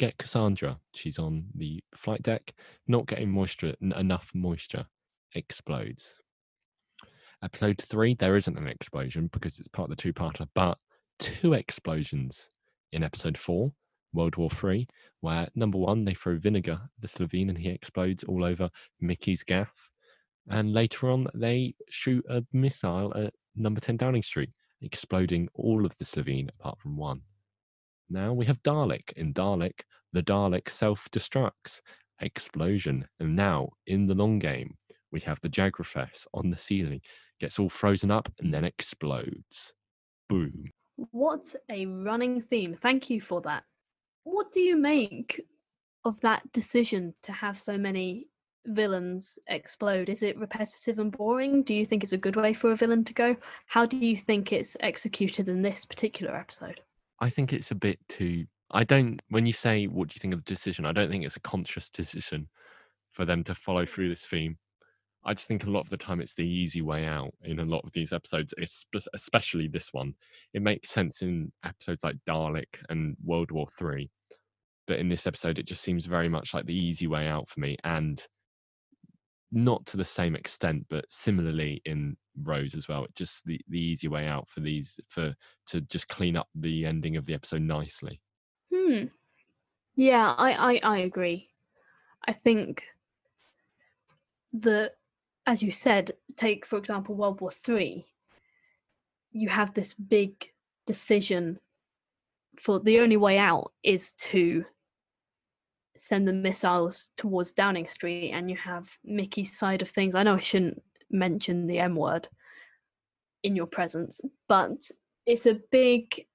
[0.00, 0.78] Get Cassandra.
[0.94, 2.54] She's on the flight deck,
[2.88, 4.86] not getting moisture enough moisture.
[5.34, 6.18] Explodes.
[7.44, 10.78] Episode three, there isn't an explosion because it's part of the two-parter, but
[11.18, 12.48] two explosions
[12.94, 13.74] in episode four,
[14.14, 14.86] World War Three,
[15.20, 18.70] where number one they throw vinegar the Slitheen and he explodes all over
[19.02, 19.90] Mickey's gaff,
[20.48, 25.98] and later on they shoot a missile at number ten Downing Street, exploding all of
[25.98, 27.20] the Slitheen apart from one.
[28.10, 29.12] Now we have Dalek.
[29.12, 29.80] In Dalek,
[30.12, 31.80] the Dalek self-destructs,
[32.20, 34.74] explosion, and now in the long game
[35.12, 37.00] we have the Jagrafess on the ceiling,
[37.38, 39.72] gets all frozen up and then explodes.
[40.28, 40.70] Boom.
[41.12, 42.74] What a running theme.
[42.74, 43.64] Thank you for that.
[44.24, 45.40] What do you make
[46.04, 48.26] of that decision to have so many
[48.66, 50.08] villains explode?
[50.08, 51.62] Is it repetitive and boring?
[51.62, 53.36] Do you think it's a good way for a villain to go?
[53.66, 56.80] How do you think it's executed in this particular episode?
[57.20, 58.46] I think it's a bit too.
[58.70, 59.20] I don't.
[59.28, 61.40] When you say what do you think of the decision, I don't think it's a
[61.40, 62.48] conscious decision
[63.12, 63.88] for them to follow mm.
[63.88, 64.58] through this theme.
[65.24, 67.64] I just think a lot of the time it's the easy way out in a
[67.64, 70.14] lot of these episodes, espe- especially this one.
[70.54, 74.10] It makes sense in episodes like Dalek and World War Three,
[74.86, 77.60] but in this episode, it just seems very much like the easy way out for
[77.60, 78.24] me, and
[79.52, 82.16] not to the same extent, but similarly in
[82.46, 83.06] Rose as well.
[83.14, 85.34] Just the the easy way out for these for
[85.66, 88.20] to just clean up the ending of the episode nicely.
[88.72, 89.04] Hmm.
[89.96, 91.50] Yeah, I, I, I agree.
[92.26, 92.84] I think
[94.52, 94.92] that,
[95.46, 98.06] as you said, take for example World War Three.
[99.32, 100.52] You have this big
[100.86, 101.60] decision
[102.58, 104.64] for the only way out is to
[105.94, 110.14] send the missiles towards Downing Street, and you have Mickey's side of things.
[110.14, 112.28] I know I shouldn't mention the M word
[113.42, 114.70] in your presence, but
[115.26, 116.26] it's a big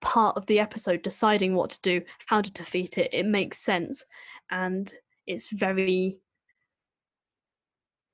[0.00, 3.08] part of the episode deciding what to do, how to defeat it.
[3.12, 4.04] It makes sense
[4.50, 4.92] and
[5.26, 6.18] it's very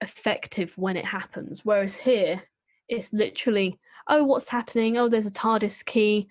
[0.00, 1.64] effective when it happens.
[1.64, 2.42] Whereas here,
[2.88, 4.96] it's literally, oh, what's happening?
[4.96, 6.28] Oh, there's a TARDIS key.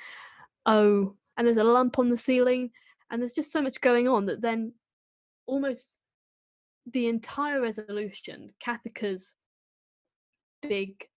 [0.66, 2.72] Oh, and there's a lump on the ceiling.
[3.10, 4.74] And there's just so much going on that then
[5.46, 6.00] almost
[6.92, 9.36] the entire resolution, Cathica's
[10.62, 11.08] big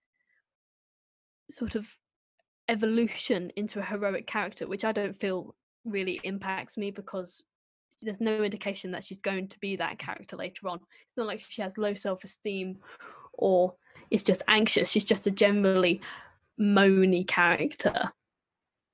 [1.50, 1.96] sort of
[2.68, 7.42] evolution into a heroic character, which I don't feel really impacts me because
[8.02, 10.80] there's no indication that she's going to be that character later on.
[11.02, 12.78] It's not like she has low self esteem
[13.34, 13.74] or
[14.10, 14.90] is just anxious.
[14.90, 16.00] She's just a generally
[16.58, 18.12] moany character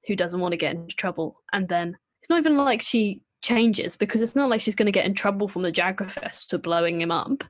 [0.06, 1.42] who doesn't want to get into trouble.
[1.52, 4.92] And then it's not even like she changes because it's not like she's going to
[4.92, 7.44] get in trouble from the Jagrafess for blowing him up.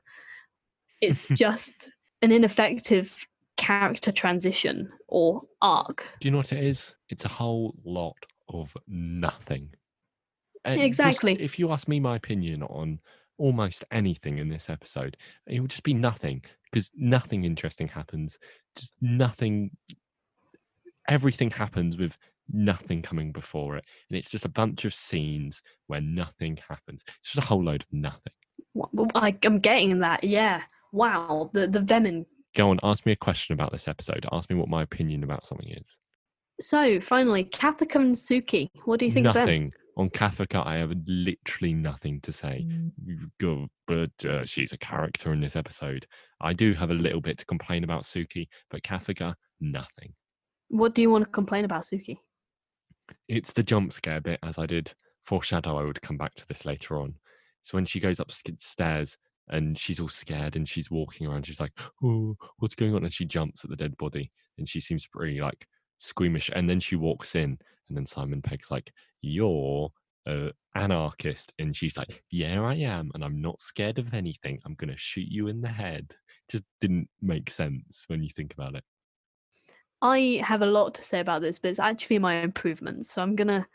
[1.01, 1.89] It's just
[2.21, 3.25] an ineffective
[3.57, 6.03] character transition or arc.
[6.19, 6.95] Do you know what it is?
[7.09, 8.17] It's a whole lot
[8.49, 9.69] of nothing.
[10.65, 11.41] And just- Exactly.
[11.41, 12.99] if you ask me my opinion on
[13.37, 15.15] almost anything in this episode,
[15.47, 18.37] it would just be nothing because nothing interesting happens
[18.77, 19.71] just nothing.
[21.09, 22.17] Everything happens with
[22.51, 27.03] nothing coming before it, and it's just a bunch of scenes where nothing happens.
[27.19, 28.33] It's just a whole load of nothing.
[29.15, 30.23] I, I'm getting that.
[30.23, 30.61] Yeah.
[30.91, 31.49] Wow.
[31.53, 32.25] The the venom.
[32.55, 34.25] Go on, ask me a question about this episode.
[34.31, 35.97] Ask me what my opinion about something is.
[36.59, 38.69] So finally, Cathica and Suki.
[38.85, 39.43] What do you think of them?
[39.43, 40.65] nothing on Cathica.
[40.65, 42.65] I have literally nothing to say.
[43.39, 46.07] Go, but uh, she's a character in this episode.
[46.41, 50.13] I do have a little bit to complain about Suki, but Cathica, nothing.
[50.69, 52.17] What do you want to complain about, Suki?
[53.27, 55.77] It's the jump scare bit, as I did foreshadow.
[55.77, 57.15] I would come back to this later on.
[57.63, 59.17] So when she goes upstairs
[59.49, 61.73] and she's all scared and she's walking around, she's like,
[62.03, 65.41] "Oh, what's going on?" And she jumps at the dead body, and she seems pretty
[65.41, 65.67] like
[65.99, 66.49] squeamish.
[66.53, 68.91] And then she walks in, and then Simon Pegg's like,
[69.21, 69.91] "You're
[70.25, 74.59] a anarchist," and she's like, "Yeah, I am, and I'm not scared of anything.
[74.65, 76.15] I'm gonna shoot you in the head."
[76.49, 78.83] Just didn't make sense when you think about it.
[80.01, 83.09] I have a lot to say about this, but it's actually my improvements.
[83.11, 83.67] So I'm gonna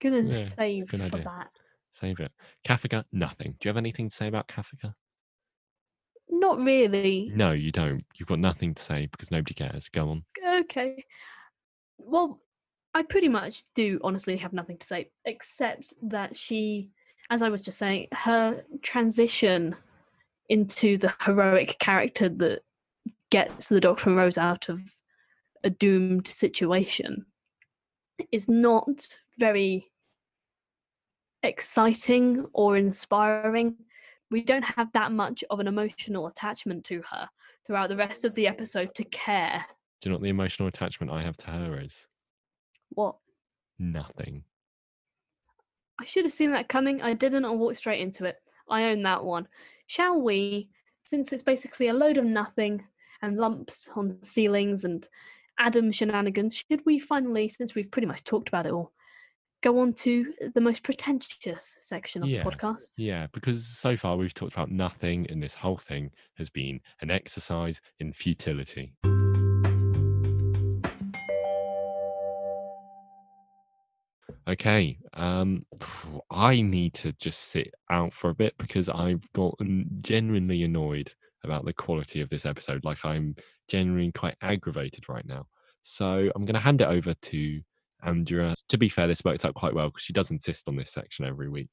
[0.00, 1.24] gonna Yeah, save for idea.
[1.24, 1.50] that.
[1.92, 2.32] Save it.
[2.64, 3.52] Cathica, nothing.
[3.60, 4.94] Do you have anything to say about Cathica?
[6.30, 7.30] Not really.
[7.34, 8.04] No, you don't.
[8.16, 9.88] You've got nothing to say because nobody cares.
[9.88, 10.24] Go on.
[10.46, 11.04] Okay.
[11.98, 12.40] Well,
[12.94, 16.90] I pretty much do honestly have nothing to say, except that she,
[17.30, 19.76] as I was just saying, her transition
[20.48, 22.60] into the heroic character that
[23.30, 24.80] gets the Doctor and Rose out of
[25.64, 27.26] a doomed situation
[28.32, 29.90] is not very
[31.42, 33.76] exciting or inspiring.
[34.30, 37.28] We don't have that much of an emotional attachment to her
[37.66, 39.64] throughout the rest of the episode to care
[40.00, 42.06] Do you know what the emotional attachment I have to her is?
[42.90, 43.16] what
[43.78, 44.44] Nothing.
[46.00, 47.02] I should have seen that coming.
[47.02, 47.44] I didn't.
[47.44, 48.36] I walked straight into it.
[48.68, 49.48] I own that one.
[49.86, 50.68] Shall we,
[51.04, 52.84] since it's basically a load of nothing
[53.22, 55.06] and lumps on the ceilings and
[55.58, 58.92] Adam shenanigans, should we finally, since we've pretty much talked about it all,
[59.62, 62.42] go on to the most pretentious section of Yeah.
[62.44, 62.94] the podcast?
[62.96, 67.10] Yeah, because so far we've talked about nothing, and this whole thing has been an
[67.10, 68.94] exercise in futility.
[74.48, 75.64] Okay, um,
[76.30, 81.12] I need to just sit out for a bit because I've gotten genuinely annoyed
[81.44, 82.82] about the quality of this episode.
[82.84, 83.36] Like I'm
[83.68, 85.46] genuinely quite aggravated right now.
[85.82, 87.60] So I'm going to hand it over to
[88.02, 88.54] Andrea.
[88.68, 91.24] To be fair, this worked out quite well because she does insist on this section
[91.24, 91.68] every week.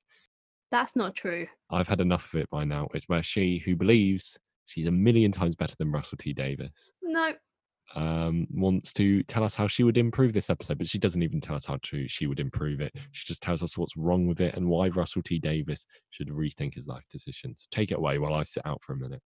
[0.71, 1.47] That's not true.
[1.69, 2.88] I've had enough of it by now.
[2.93, 7.34] It's where she, who believes she's a million times better than Russell T Davies, No.
[7.95, 11.39] um, wants to tell us how she would improve this episode, but she doesn't even
[11.39, 12.91] tell us how to she would improve it.
[13.11, 16.73] She just tells us what's wrong with it and why Russell T Davies should rethink
[16.73, 17.67] his life decisions.
[17.71, 19.21] Take it away while I sit out for a minute.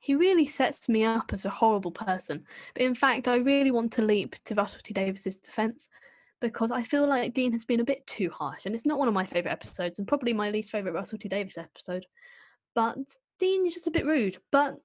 [0.00, 2.44] He really sets me up as a horrible person.
[2.74, 5.88] But in fact, I really want to leap to Russell T Davies's defense
[6.40, 9.08] because I feel like Dean has been a bit too harsh, and it's not one
[9.08, 12.06] of my favorite episodes, and probably my least favorite Russell T Davies episode.
[12.74, 12.96] But
[13.38, 14.38] Dean is just a bit rude.
[14.50, 14.76] But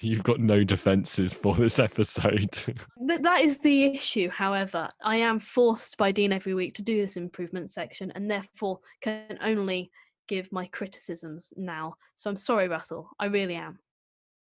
[0.00, 2.56] You've got no defenses for this episode.
[3.00, 4.88] But that is the issue, however.
[5.02, 9.38] I am forced by Dean every week to do this improvement section and therefore can
[9.42, 9.90] only
[10.28, 11.94] give my criticisms now.
[12.14, 13.10] So I'm sorry, Russell.
[13.18, 13.80] I really am.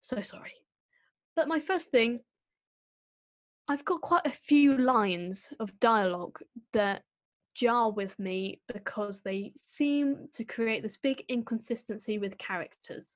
[0.02, 0.54] So sorry.
[1.36, 2.20] But my first thing,
[3.68, 6.40] I've got quite a few lines of dialogue
[6.74, 7.04] that
[7.54, 13.16] jar with me because they seem to create this big inconsistency with characters.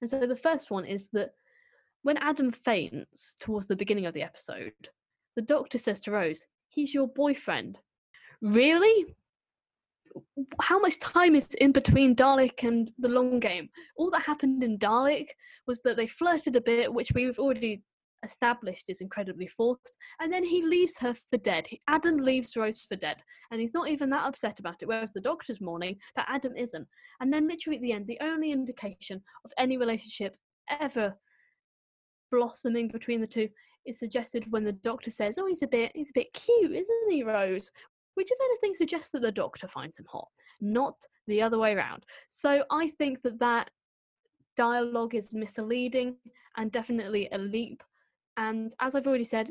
[0.00, 1.32] And so the first one is that
[2.02, 4.72] when Adam faints towards the beginning of the episode,
[5.36, 7.78] the doctor says to Rose, He's your boyfriend.
[8.40, 9.14] Really?
[10.60, 13.68] How much time is in between Dalek and the long game?
[13.96, 15.28] All that happened in Dalek
[15.66, 17.82] was that they flirted a bit, which we've already
[18.24, 21.68] established is incredibly forced, and then he leaves her for dead.
[21.88, 25.20] Adam leaves Rose for dead, and he's not even that upset about it, whereas the
[25.20, 26.88] doctor's mourning, but Adam isn't.
[27.20, 30.36] And then, literally at the end, the only indication of any relationship
[30.80, 31.14] ever
[32.32, 33.48] blossoming between the two
[33.86, 37.10] is suggested when the doctor says, "Oh, he's a bit, he's a bit cute, isn't
[37.10, 37.70] he, Rose?"
[38.14, 40.28] Which, if anything, suggests that the doctor finds him hot,
[40.60, 40.94] not
[41.26, 42.04] the other way around.
[42.28, 43.70] So I think that that
[44.56, 46.16] dialogue is misleading
[46.56, 47.82] and definitely a leap.
[48.36, 49.50] And as I've already said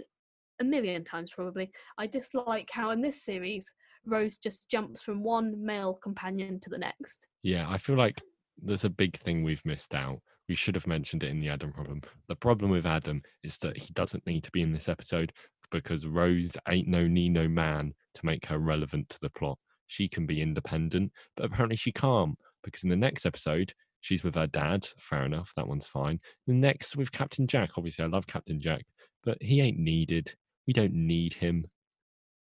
[0.59, 3.71] a million times, probably, I dislike how in this series
[4.05, 7.27] Rose just jumps from one male companion to the next.
[7.41, 8.21] Yeah, I feel like
[8.61, 10.19] there's a big thing we've missed out.
[10.49, 12.01] We should have mentioned it in the Adam problem.
[12.27, 15.31] The problem with Adam is that he doesn't need to be in this episode
[15.73, 19.57] because Rose ain't no Nino man to make her relevant to the plot.
[19.87, 24.35] She can be independent, but apparently she can't because in the next episode, she's with
[24.35, 24.87] her dad.
[24.97, 26.19] Fair enough, that one's fine.
[26.47, 28.85] The next with Captain Jack, obviously, I love Captain Jack,
[29.23, 30.33] but he ain't needed.
[30.67, 31.65] We don't need him.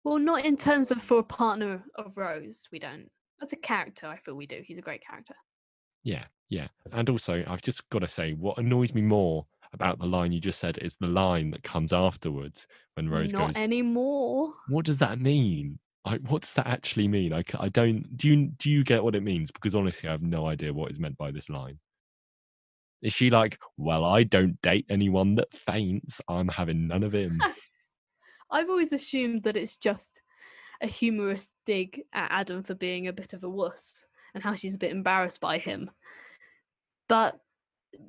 [0.04, 3.08] Well, not in terms of for a partner of Rose, we don't.
[3.40, 4.62] As a character, I feel we do.
[4.64, 5.34] He's a great character.
[6.04, 6.68] Yeah, yeah.
[6.92, 10.40] And also, I've just got to say, what annoys me more about the line you
[10.40, 14.52] just said is the line that comes afterwards when Rose not goes, Not anymore.
[14.68, 15.78] "What does that mean?
[16.04, 17.32] Like, what does that actually mean?
[17.32, 18.16] I, I don't.
[18.16, 19.50] Do you do you get what it means?
[19.50, 21.78] Because honestly, I have no idea what is meant by this line.
[23.02, 26.20] Is she like, well, I don't date anyone that faints.
[26.28, 27.40] I'm having none of him.
[28.50, 30.20] I've always assumed that it's just
[30.80, 34.04] a humorous dig at Adam for being a bit of a wuss
[34.34, 35.90] and how she's a bit embarrassed by him.
[37.08, 37.36] But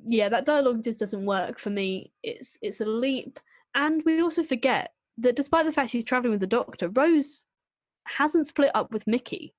[0.06, 2.12] yeah, that dialogue just doesn't work for me.
[2.22, 3.38] It's it's a leap,
[3.74, 7.44] and we also forget that despite the fact she's traveling with the Doctor, Rose
[8.06, 9.54] hasn't split up with Mickey,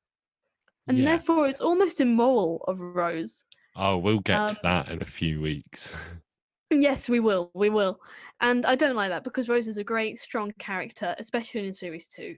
[0.88, 1.06] and Yeah.
[1.06, 3.46] therefore it's almost immoral of Rose
[3.78, 5.94] Oh, we'll get Um, to that in a few weeks.
[6.72, 7.52] Yes, we will.
[7.54, 8.02] We will.
[8.42, 12.08] And I don't like that because Rose is a great, strong character, especially in series
[12.08, 12.38] two.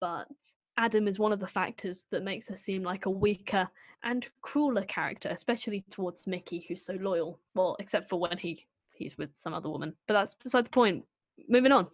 [0.00, 0.28] But
[0.78, 3.68] Adam is one of the factors that makes her seem like a weaker
[4.04, 7.38] and crueler character, especially towards Mickey, who's so loyal.
[7.54, 9.94] Well, except for when he he's with some other woman.
[10.08, 11.04] But that's beside the point.
[11.48, 11.88] Moving on.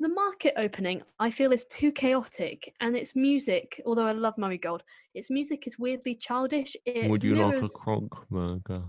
[0.00, 4.56] The market opening, I feel, is too chaotic, and its music, although I love Murray
[4.58, 6.76] Gold, its music is weirdly childish.
[6.86, 8.82] It Would you like a mirrors- cronk burger?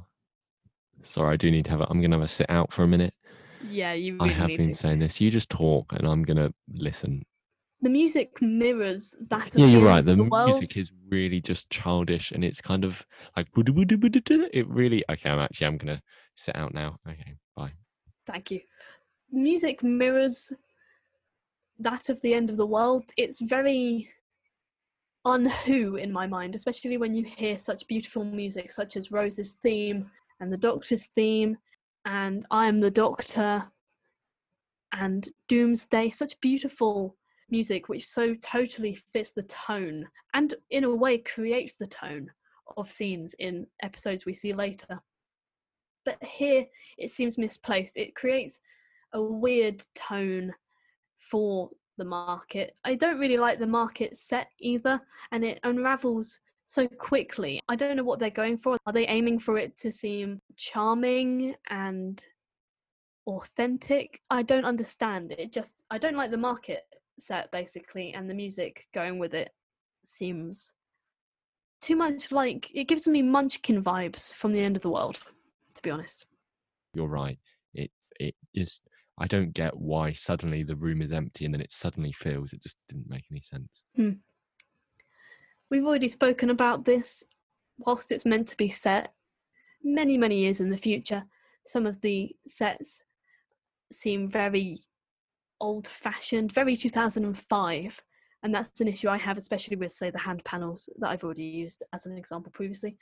[1.02, 1.82] Sorry, I do need to have.
[1.82, 3.14] A, I'm gonna have a sit out for a minute.
[3.68, 4.74] Yeah, you I have been to.
[4.74, 5.20] saying this.
[5.20, 7.24] You just talk, and I'm gonna listen.
[7.82, 10.06] The music mirrors that of Yeah, you're the right.
[10.06, 13.06] The the music is really just childish, and it's kind of
[13.38, 15.04] like it really.
[15.10, 15.68] Okay, I'm actually.
[15.68, 16.02] I'm gonna
[16.36, 16.98] sit out now.
[17.08, 17.72] Okay, bye.
[18.26, 18.62] Thank you.
[19.32, 20.52] Music mirrors
[21.80, 23.06] that of the end of the world.
[23.18, 24.10] It's very
[25.26, 30.10] unwho in my mind, especially when you hear such beautiful music such as Rose's theme
[30.40, 31.58] and the Doctor's theme
[32.06, 33.64] and I am the Doctor
[34.94, 36.10] and Doomsday.
[36.10, 37.16] Such beautiful
[37.52, 42.30] music which so totally fits the tone and in a way creates the tone
[42.78, 45.00] of scenes in episodes we see later.
[46.06, 46.66] But here
[46.98, 47.98] it seems misplaced.
[47.98, 48.60] It creates
[49.14, 50.54] a weird tone
[51.20, 52.76] for the market.
[52.86, 55.00] I don't really like the market set either,
[55.32, 57.60] and it unravels so quickly.
[57.68, 58.78] I don't know what they're going for.
[58.86, 62.24] Are they aiming for it to seem charming and
[63.28, 64.20] authentic?
[64.30, 65.34] I don't understand.
[65.38, 66.84] It just, I don't like the market
[67.22, 69.52] set basically, and the music going with it
[70.04, 70.74] seems
[71.82, 75.20] too much like it gives me Munchkin vibes from the end of the world,
[75.76, 76.26] to be honest.
[76.94, 77.38] You're right.
[77.74, 78.84] It it just.
[79.22, 82.54] I don't get why suddenly the room is empty and then it suddenly fills.
[82.54, 83.84] It just didn't make any sense.
[83.98, 84.12] Hmm.
[85.70, 87.26] We've already spoken about this.
[87.80, 89.14] Whilst it's meant to be set
[89.84, 91.26] many, many years in the future,
[91.66, 93.04] some of the sets
[93.92, 94.80] seem very
[95.60, 98.04] old fashioned, very 2005.
[98.42, 101.44] And that's an issue I have, especially with, say, the hand panels that I've already
[101.44, 102.98] used as an example previously.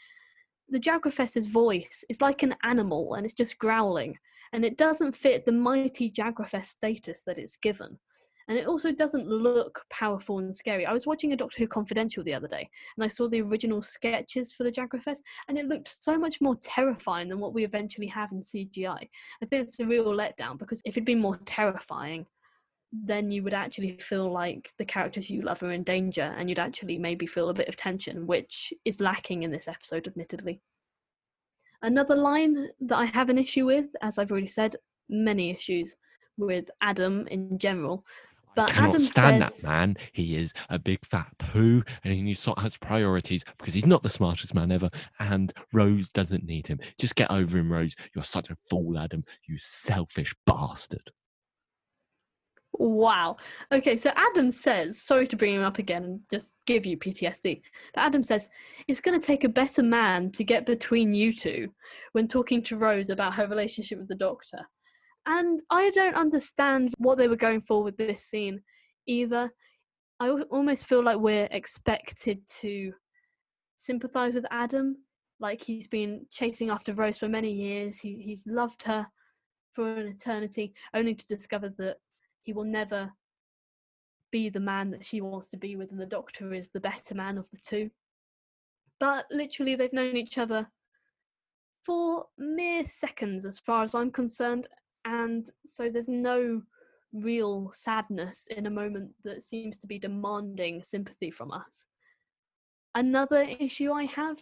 [0.70, 4.18] The Jagrafess's voice is like an animal and it's just growling,
[4.52, 8.00] and it doesn't fit the mighty Jagrafess status that it's given
[8.48, 10.86] and it also doesn't look powerful and scary.
[10.86, 13.82] I was watching a Doctor Who Confidential the other day, and I saw the original
[13.82, 18.08] sketches for the Jagrafess, and it looked so much more terrifying than what we eventually
[18.08, 19.08] have in CGI.
[19.42, 22.26] I think it's a real letdown because if it'd been more terrifying,
[22.92, 26.60] then you would actually feel like the characters you love are in danger, and you'd
[26.60, 30.62] actually maybe feel a bit of tension, which is lacking in this episode, admittedly.
[31.82, 34.76] Another line that I have an issue with, as I've already said,
[35.10, 35.96] many issues
[36.38, 38.06] with Adam in general,
[38.56, 39.98] but I cannot Adam stand says, that man.
[40.14, 44.02] He is a big fat poo, and he sort of has priorities because he's not
[44.02, 44.90] the smartest man ever.
[45.20, 46.80] And Rose doesn't need him.
[46.98, 47.96] Just get over him, Rose.
[48.16, 49.24] You're such a fool, Adam.
[49.48, 51.12] You selfish bastard.
[52.80, 53.38] Wow.
[53.72, 57.62] Okay, so Adam says, sorry to bring him up again and just give you PTSD,
[57.94, 58.50] but Adam says,
[58.88, 61.70] it's going to take a better man to get between you two
[62.12, 64.60] when talking to Rose about her relationship with the doctor.
[65.26, 68.62] And I don't understand what they were going for with this scene
[69.08, 69.52] either.
[70.20, 72.94] I almost feel like we're expected to
[73.76, 74.98] sympathize with Adam,
[75.40, 78.00] like he's been chasing after Rose for many years.
[78.00, 79.08] He, he's loved her
[79.74, 81.98] for an eternity, only to discover that
[82.48, 83.12] he will never
[84.32, 87.14] be the man that she wants to be with, and the doctor is the better
[87.14, 87.92] man of the two.
[89.02, 90.70] But literally, they've known each other
[91.86, 94.66] for mere seconds, as far as I'm concerned,
[95.04, 96.62] and so there's no
[97.12, 101.84] real sadness in a moment that seems to be demanding sympathy from us.
[102.96, 104.42] Another issue I have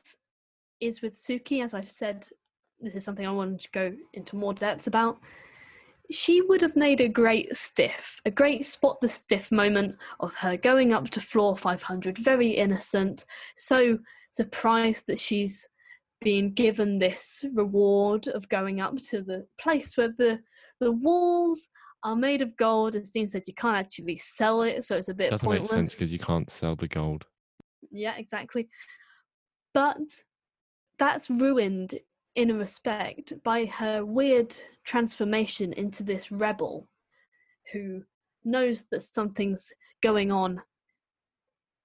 [0.80, 2.28] is with Suki, as I've said,
[2.80, 5.18] this is something I wanted to go into more depth about.
[6.12, 10.58] She would have made a great stiff, a great spot the stiff moment of her
[10.58, 13.26] going up to floor 500, very innocent,
[13.56, 13.98] so
[14.32, 15.68] surprised that she's
[16.22, 20.40] been given this reward of going up to the place where the
[20.80, 21.70] the walls
[22.04, 22.96] are made of gold.
[22.96, 25.72] And Steen said you can't actually sell it, so it's a bit Doesn't pointless.
[25.72, 27.26] make sense because you can't sell the gold.
[27.92, 28.70] Yeah, exactly.
[29.74, 29.98] But
[31.00, 31.96] that's ruined
[32.36, 36.88] in a respect by her weird transformation into this rebel
[37.74, 38.04] who
[38.44, 40.62] knows that something's going on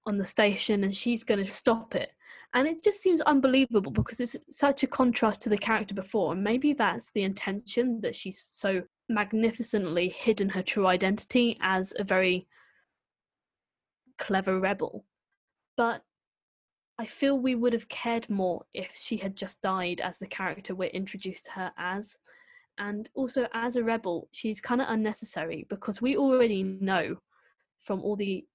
[0.05, 2.11] on the station and she's going to stop it.
[2.53, 6.33] And it just seems unbelievable because it's such a contrast to the character before.
[6.33, 12.03] And maybe that's the intention that she's so magnificently hidden her true identity as a
[12.03, 12.47] very
[14.17, 15.05] clever rebel.
[15.77, 16.03] But
[17.01, 20.75] I feel we would have cared more if she had just died as the character
[20.75, 22.19] we're introduced to her as.
[22.77, 27.15] And also, as a rebel, she's kind of unnecessary because we already know
[27.79, 28.45] from all the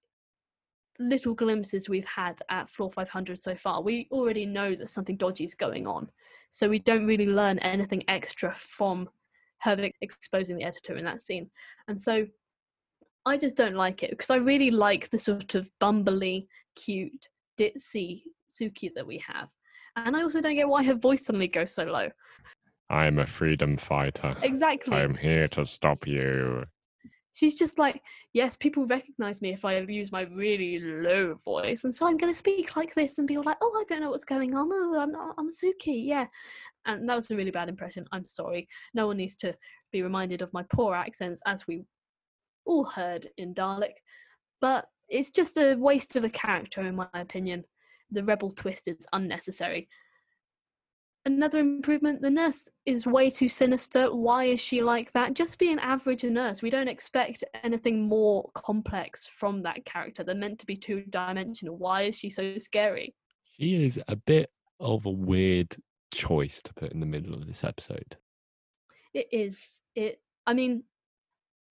[1.01, 5.43] little glimpses we've had at floor 500 so far, we already know that something dodgy
[5.43, 6.09] is going on.
[6.51, 9.09] So we don't really learn anything extra from
[9.63, 11.51] her exposing the editor in that scene.
[11.89, 12.29] And so
[13.27, 16.47] I just don't like it because I really like the sort of bumbly,
[16.77, 17.29] cute,
[17.59, 19.49] ditzy Suki that we have.
[19.97, 22.11] And I also don't get why her voice suddenly goes so low.
[22.91, 24.37] I'm a freedom fighter.
[24.43, 24.97] Exactly.
[24.97, 26.65] I'm here to stop you.
[27.33, 28.03] She's just like,
[28.33, 32.33] yes, people recognize me if I use my really low voice, and so I'm going
[32.33, 34.71] to speak like this and be all like, oh, I don't know what's going on.
[34.73, 36.29] Oh, I'm I'm Suki, yeah.
[36.87, 38.07] And that was a really bad impression.
[38.11, 38.69] I'm sorry.
[38.95, 39.55] No one needs to
[39.93, 41.85] be reminded of my poor accents, as we
[42.65, 43.97] all heard in Dalek.
[44.63, 47.65] But it's just a waste of a character, in my opinion.
[48.11, 49.89] The rebel twist is unnecessary.
[51.27, 54.15] Another improvement the nurse is way too sinister.
[54.15, 55.35] Why is she like that?
[55.35, 56.63] Just be an average nurse.
[56.63, 60.23] We don't expect anything more complex from that character.
[60.23, 61.77] They're meant to be two dimensional.
[61.77, 63.17] Why is she so scary?
[63.59, 65.75] She is a bit of a weird
[66.15, 68.17] choice to put in the middle of this episode.
[69.13, 69.81] It is.
[69.97, 70.21] It.
[70.47, 70.85] I mean,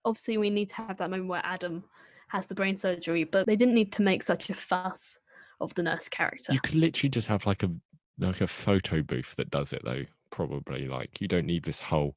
[0.04, 1.84] obviously, we need to have that moment where Adam
[2.28, 5.18] has the brain surgery, but they didn't need to make such a fuss
[5.60, 6.52] of the nurse character.
[6.52, 7.70] You could literally just have like a
[8.18, 10.04] like a photo booth that does it though.
[10.30, 12.16] Probably like you don't need this whole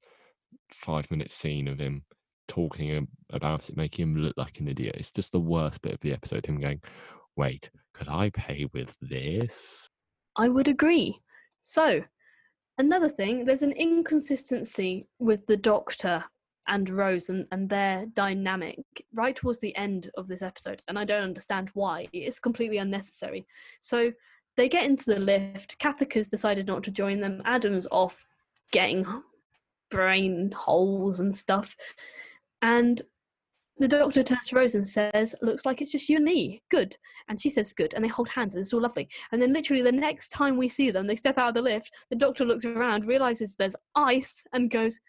[0.71, 2.03] five minute scene of him
[2.47, 4.95] talking about it, making him look like an idiot.
[4.97, 6.45] It's just the worst bit of the episode.
[6.45, 6.81] Him going,
[7.35, 9.87] "Wait, could I pay with this?"
[10.35, 11.19] I would agree.
[11.61, 12.03] So,
[12.77, 16.23] another thing, there's an inconsistency with the Doctor
[16.67, 18.79] and Rose and, and their dynamic
[19.15, 22.07] right towards the end of this episode, and I don't understand why.
[22.13, 23.47] It's completely unnecessary.
[23.81, 24.11] So
[24.57, 25.79] they get into the lift.
[25.79, 27.41] Catherine's decided not to join them.
[27.45, 28.25] Adam's off
[28.71, 29.05] getting
[29.89, 31.75] brain holes and stuff.
[32.61, 33.01] And
[33.77, 36.61] the doctor turns to Rose and says, Looks like it's just you and me.
[36.69, 36.95] Good.
[37.29, 37.93] And she says, Good.
[37.93, 39.07] And they hold hands, and it's all lovely.
[39.31, 41.91] And then, literally, the next time we see them, they step out of the lift.
[42.09, 44.99] The doctor looks around, realizes there's ice, and goes,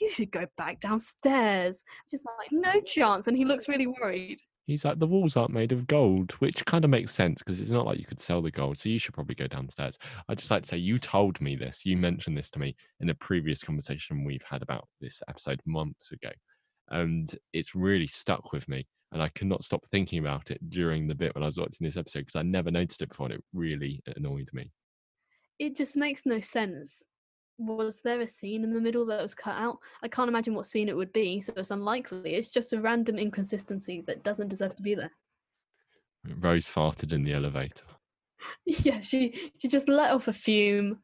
[0.00, 1.84] You should go back downstairs.
[2.10, 3.26] Just like, No chance.
[3.26, 4.38] And he looks really worried.
[4.66, 7.70] He's like, The walls aren't made of gold, which kind of makes sense because it's
[7.70, 8.78] not like you could sell the gold.
[8.78, 9.98] So you should probably go downstairs.
[10.28, 11.84] I just like to say, You told me this.
[11.84, 16.12] You mentioned this to me in a previous conversation we've had about this episode months
[16.12, 16.30] ago
[16.90, 21.06] and it's really stuck with me and i could not stop thinking about it during
[21.06, 23.34] the bit when i was watching this episode because i never noticed it before and
[23.34, 24.70] it really annoyed me
[25.58, 27.04] It just makes no sense.
[27.60, 29.78] Was there a scene in the middle that was cut out?
[30.02, 32.34] I can't imagine what scene it would be, so it's unlikely.
[32.34, 35.12] It's just a random inconsistency that doesn't deserve to be there.
[36.38, 37.84] rose farted in the elevator
[38.66, 41.00] Yeah, she she just let off a fume,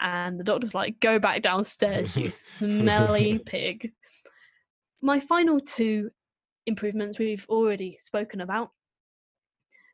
[0.00, 3.92] and the doctor's like, "Go back downstairs, you smelly pig."
[5.00, 6.10] My final two
[6.66, 8.72] improvements we've already spoken about.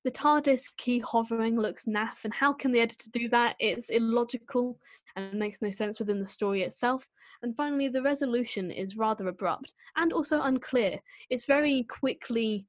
[0.07, 3.57] The TARDIS key hovering looks naff, and how can the editor do that?
[3.59, 4.79] It's illogical
[5.17, 7.09] and makes no sense within the story itself.
[7.43, 11.01] And finally, the resolution is rather abrupt and also unclear.
[11.29, 12.67] It's very quickly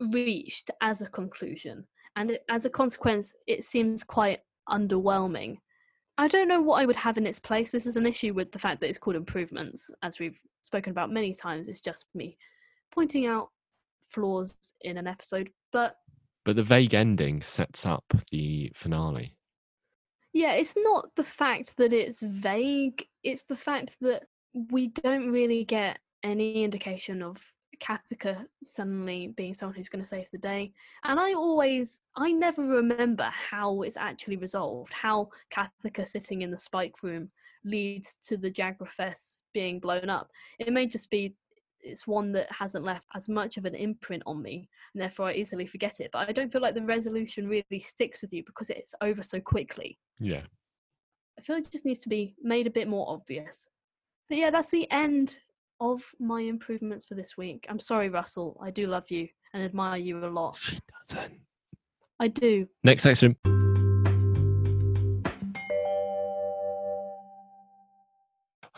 [0.00, 1.86] reached as a conclusion,
[2.16, 4.38] and it, as a consequence, it seems quite
[4.70, 5.58] underwhelming.
[6.16, 7.70] I don't know what I would have in its place.
[7.70, 11.12] This is an issue with the fact that it's called improvements, as we've spoken about
[11.12, 11.68] many times.
[11.68, 12.38] It's just me
[12.90, 13.50] pointing out
[14.10, 15.50] flaws in an episode.
[15.72, 15.96] But
[16.44, 19.36] but the vague ending sets up the finale
[20.32, 25.64] yeah, it's not the fact that it's vague, it's the fact that we don't really
[25.64, 30.72] get any indication of Cathica suddenly being someone who's going to save the day.
[31.02, 36.58] And I always, I never remember how it's actually resolved, how Cathica sitting in the
[36.58, 37.30] spike room
[37.64, 40.30] leads to the Jagrafess being blown up.
[40.58, 41.34] It may just be
[41.82, 45.34] it's one that hasn't left as much of an imprint on me and therefore I
[45.34, 46.10] easily forget it.
[46.12, 49.40] But I don't feel like the resolution really sticks with you because it's over so
[49.40, 49.98] quickly.
[50.18, 50.42] Yeah.
[51.38, 53.68] I feel it just needs to be made a bit more obvious.
[54.28, 55.38] But yeah, that's the end
[55.80, 57.66] of my improvements for this week.
[57.68, 58.58] I'm sorry, Russell.
[58.62, 60.56] I do love you and admire you a lot.
[60.56, 60.78] She
[61.08, 61.40] doesn't.
[62.20, 62.68] I do.
[62.84, 63.36] Next section.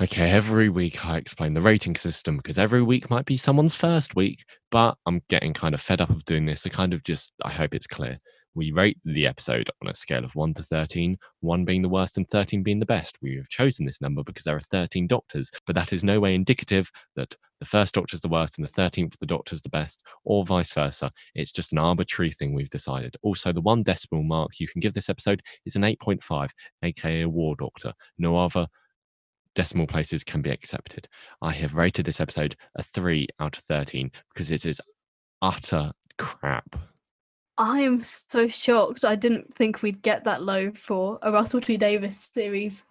[0.00, 4.16] Okay, every week I explain the rating system because every week might be someone's first
[4.16, 6.66] week, but I'm getting kind of fed up of doing this.
[6.66, 8.16] I kind of just, I hope it's clear.
[8.54, 12.16] We rate the episode on a scale of 1 to 13, 1 being the worst
[12.16, 13.18] and 13 being the best.
[13.20, 16.34] We have chosen this number because there are 13 doctors, but that is no way
[16.34, 19.68] indicative that the first doctor is the worst and the 13th the doctor is the
[19.68, 21.10] best, or vice versa.
[21.34, 23.16] It's just an arbitrary thing we've decided.
[23.22, 26.48] Also, the one decimal mark you can give this episode is an 8.5,
[26.82, 27.92] aka a war doctor.
[28.18, 28.66] No other
[29.54, 31.08] decimal places can be accepted.
[31.40, 34.80] I have rated this episode a 3 out of 13 because it is
[35.40, 36.76] utter crap.
[37.58, 39.04] I am so shocked.
[39.04, 42.84] I didn't think we'd get that low for a Russell T Davies series.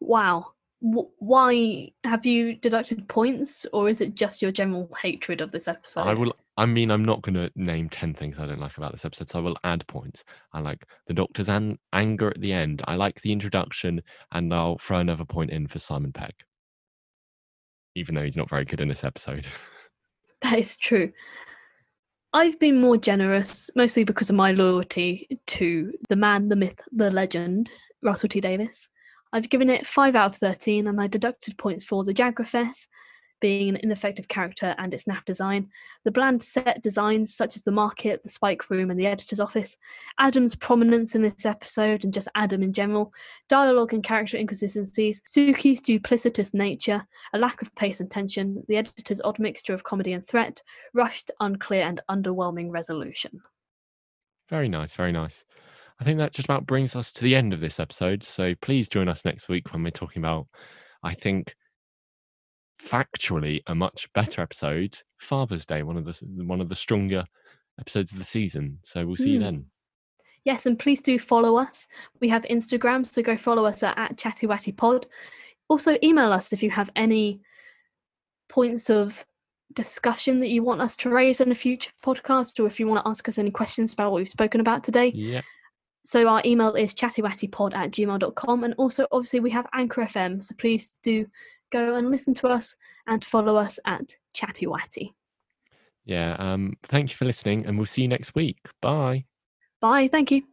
[0.00, 0.52] Wow.
[0.82, 6.02] Why have you deducted points, or is it just your general hatred of this episode?
[6.02, 6.34] I will.
[6.56, 9.28] I mean, I'm not going to name ten things I don't like about this episode,
[9.30, 10.24] so I will add points.
[10.52, 12.82] I like the Doctor's an- anger at the end.
[12.88, 14.02] I like the introduction,
[14.32, 16.34] and I'll throw another point in for Simon Pegg,
[17.94, 19.46] even though he's not very good in this episode.
[20.42, 21.12] That is true.
[22.32, 27.12] I've been more generous, mostly because of my loyalty to the man, the myth, the
[27.12, 27.70] legend,
[28.02, 28.88] Russell T Davies.
[29.32, 32.86] I've given it 5 out of 13 and I deducted points for the Jagrafess
[33.42, 35.68] being an ineffective character and its NAF design,
[36.04, 39.76] the bland set designs such as the market, the spike room, and the editor's office,
[40.18, 43.12] Adam's prominence in this episode and just Adam in general,
[43.48, 47.04] dialogue and character inconsistencies, Suki's duplicitous nature,
[47.34, 50.62] a lack of pace and tension, the editor's odd mixture of comedy and threat,
[50.94, 53.42] rushed, unclear, and underwhelming resolution.
[54.48, 55.44] Very nice, very nice.
[56.02, 58.24] I think that just about brings us to the end of this episode.
[58.24, 60.48] So please join us next week when we're talking about,
[61.00, 61.54] I think,
[62.82, 67.24] factually a much better episode, Father's Day, one of the one of the stronger
[67.78, 68.80] episodes of the season.
[68.82, 69.44] So we'll see you Hmm.
[69.44, 69.66] then.
[70.44, 71.86] Yes, and please do follow us.
[72.20, 75.04] We have Instagram, so go follow us at, at ChattyWattyPod.
[75.68, 77.42] Also, email us if you have any
[78.48, 79.24] points of
[79.72, 83.04] discussion that you want us to raise in a future podcast, or if you want
[83.04, 85.12] to ask us any questions about what we've spoken about today.
[85.14, 85.42] Yeah.
[86.04, 88.64] So our email is chattywattypod at gmail.com.
[88.64, 91.26] And also, obviously, we have Anchor FM, so please do
[91.70, 92.76] go and listen to us
[93.06, 95.12] and follow us at chattywatty.
[96.04, 96.36] Yeah.
[96.38, 98.58] Um, thank you for listening, and we'll see you next week.
[98.80, 99.24] Bye.
[99.80, 100.08] Bye.
[100.08, 100.51] Thank you.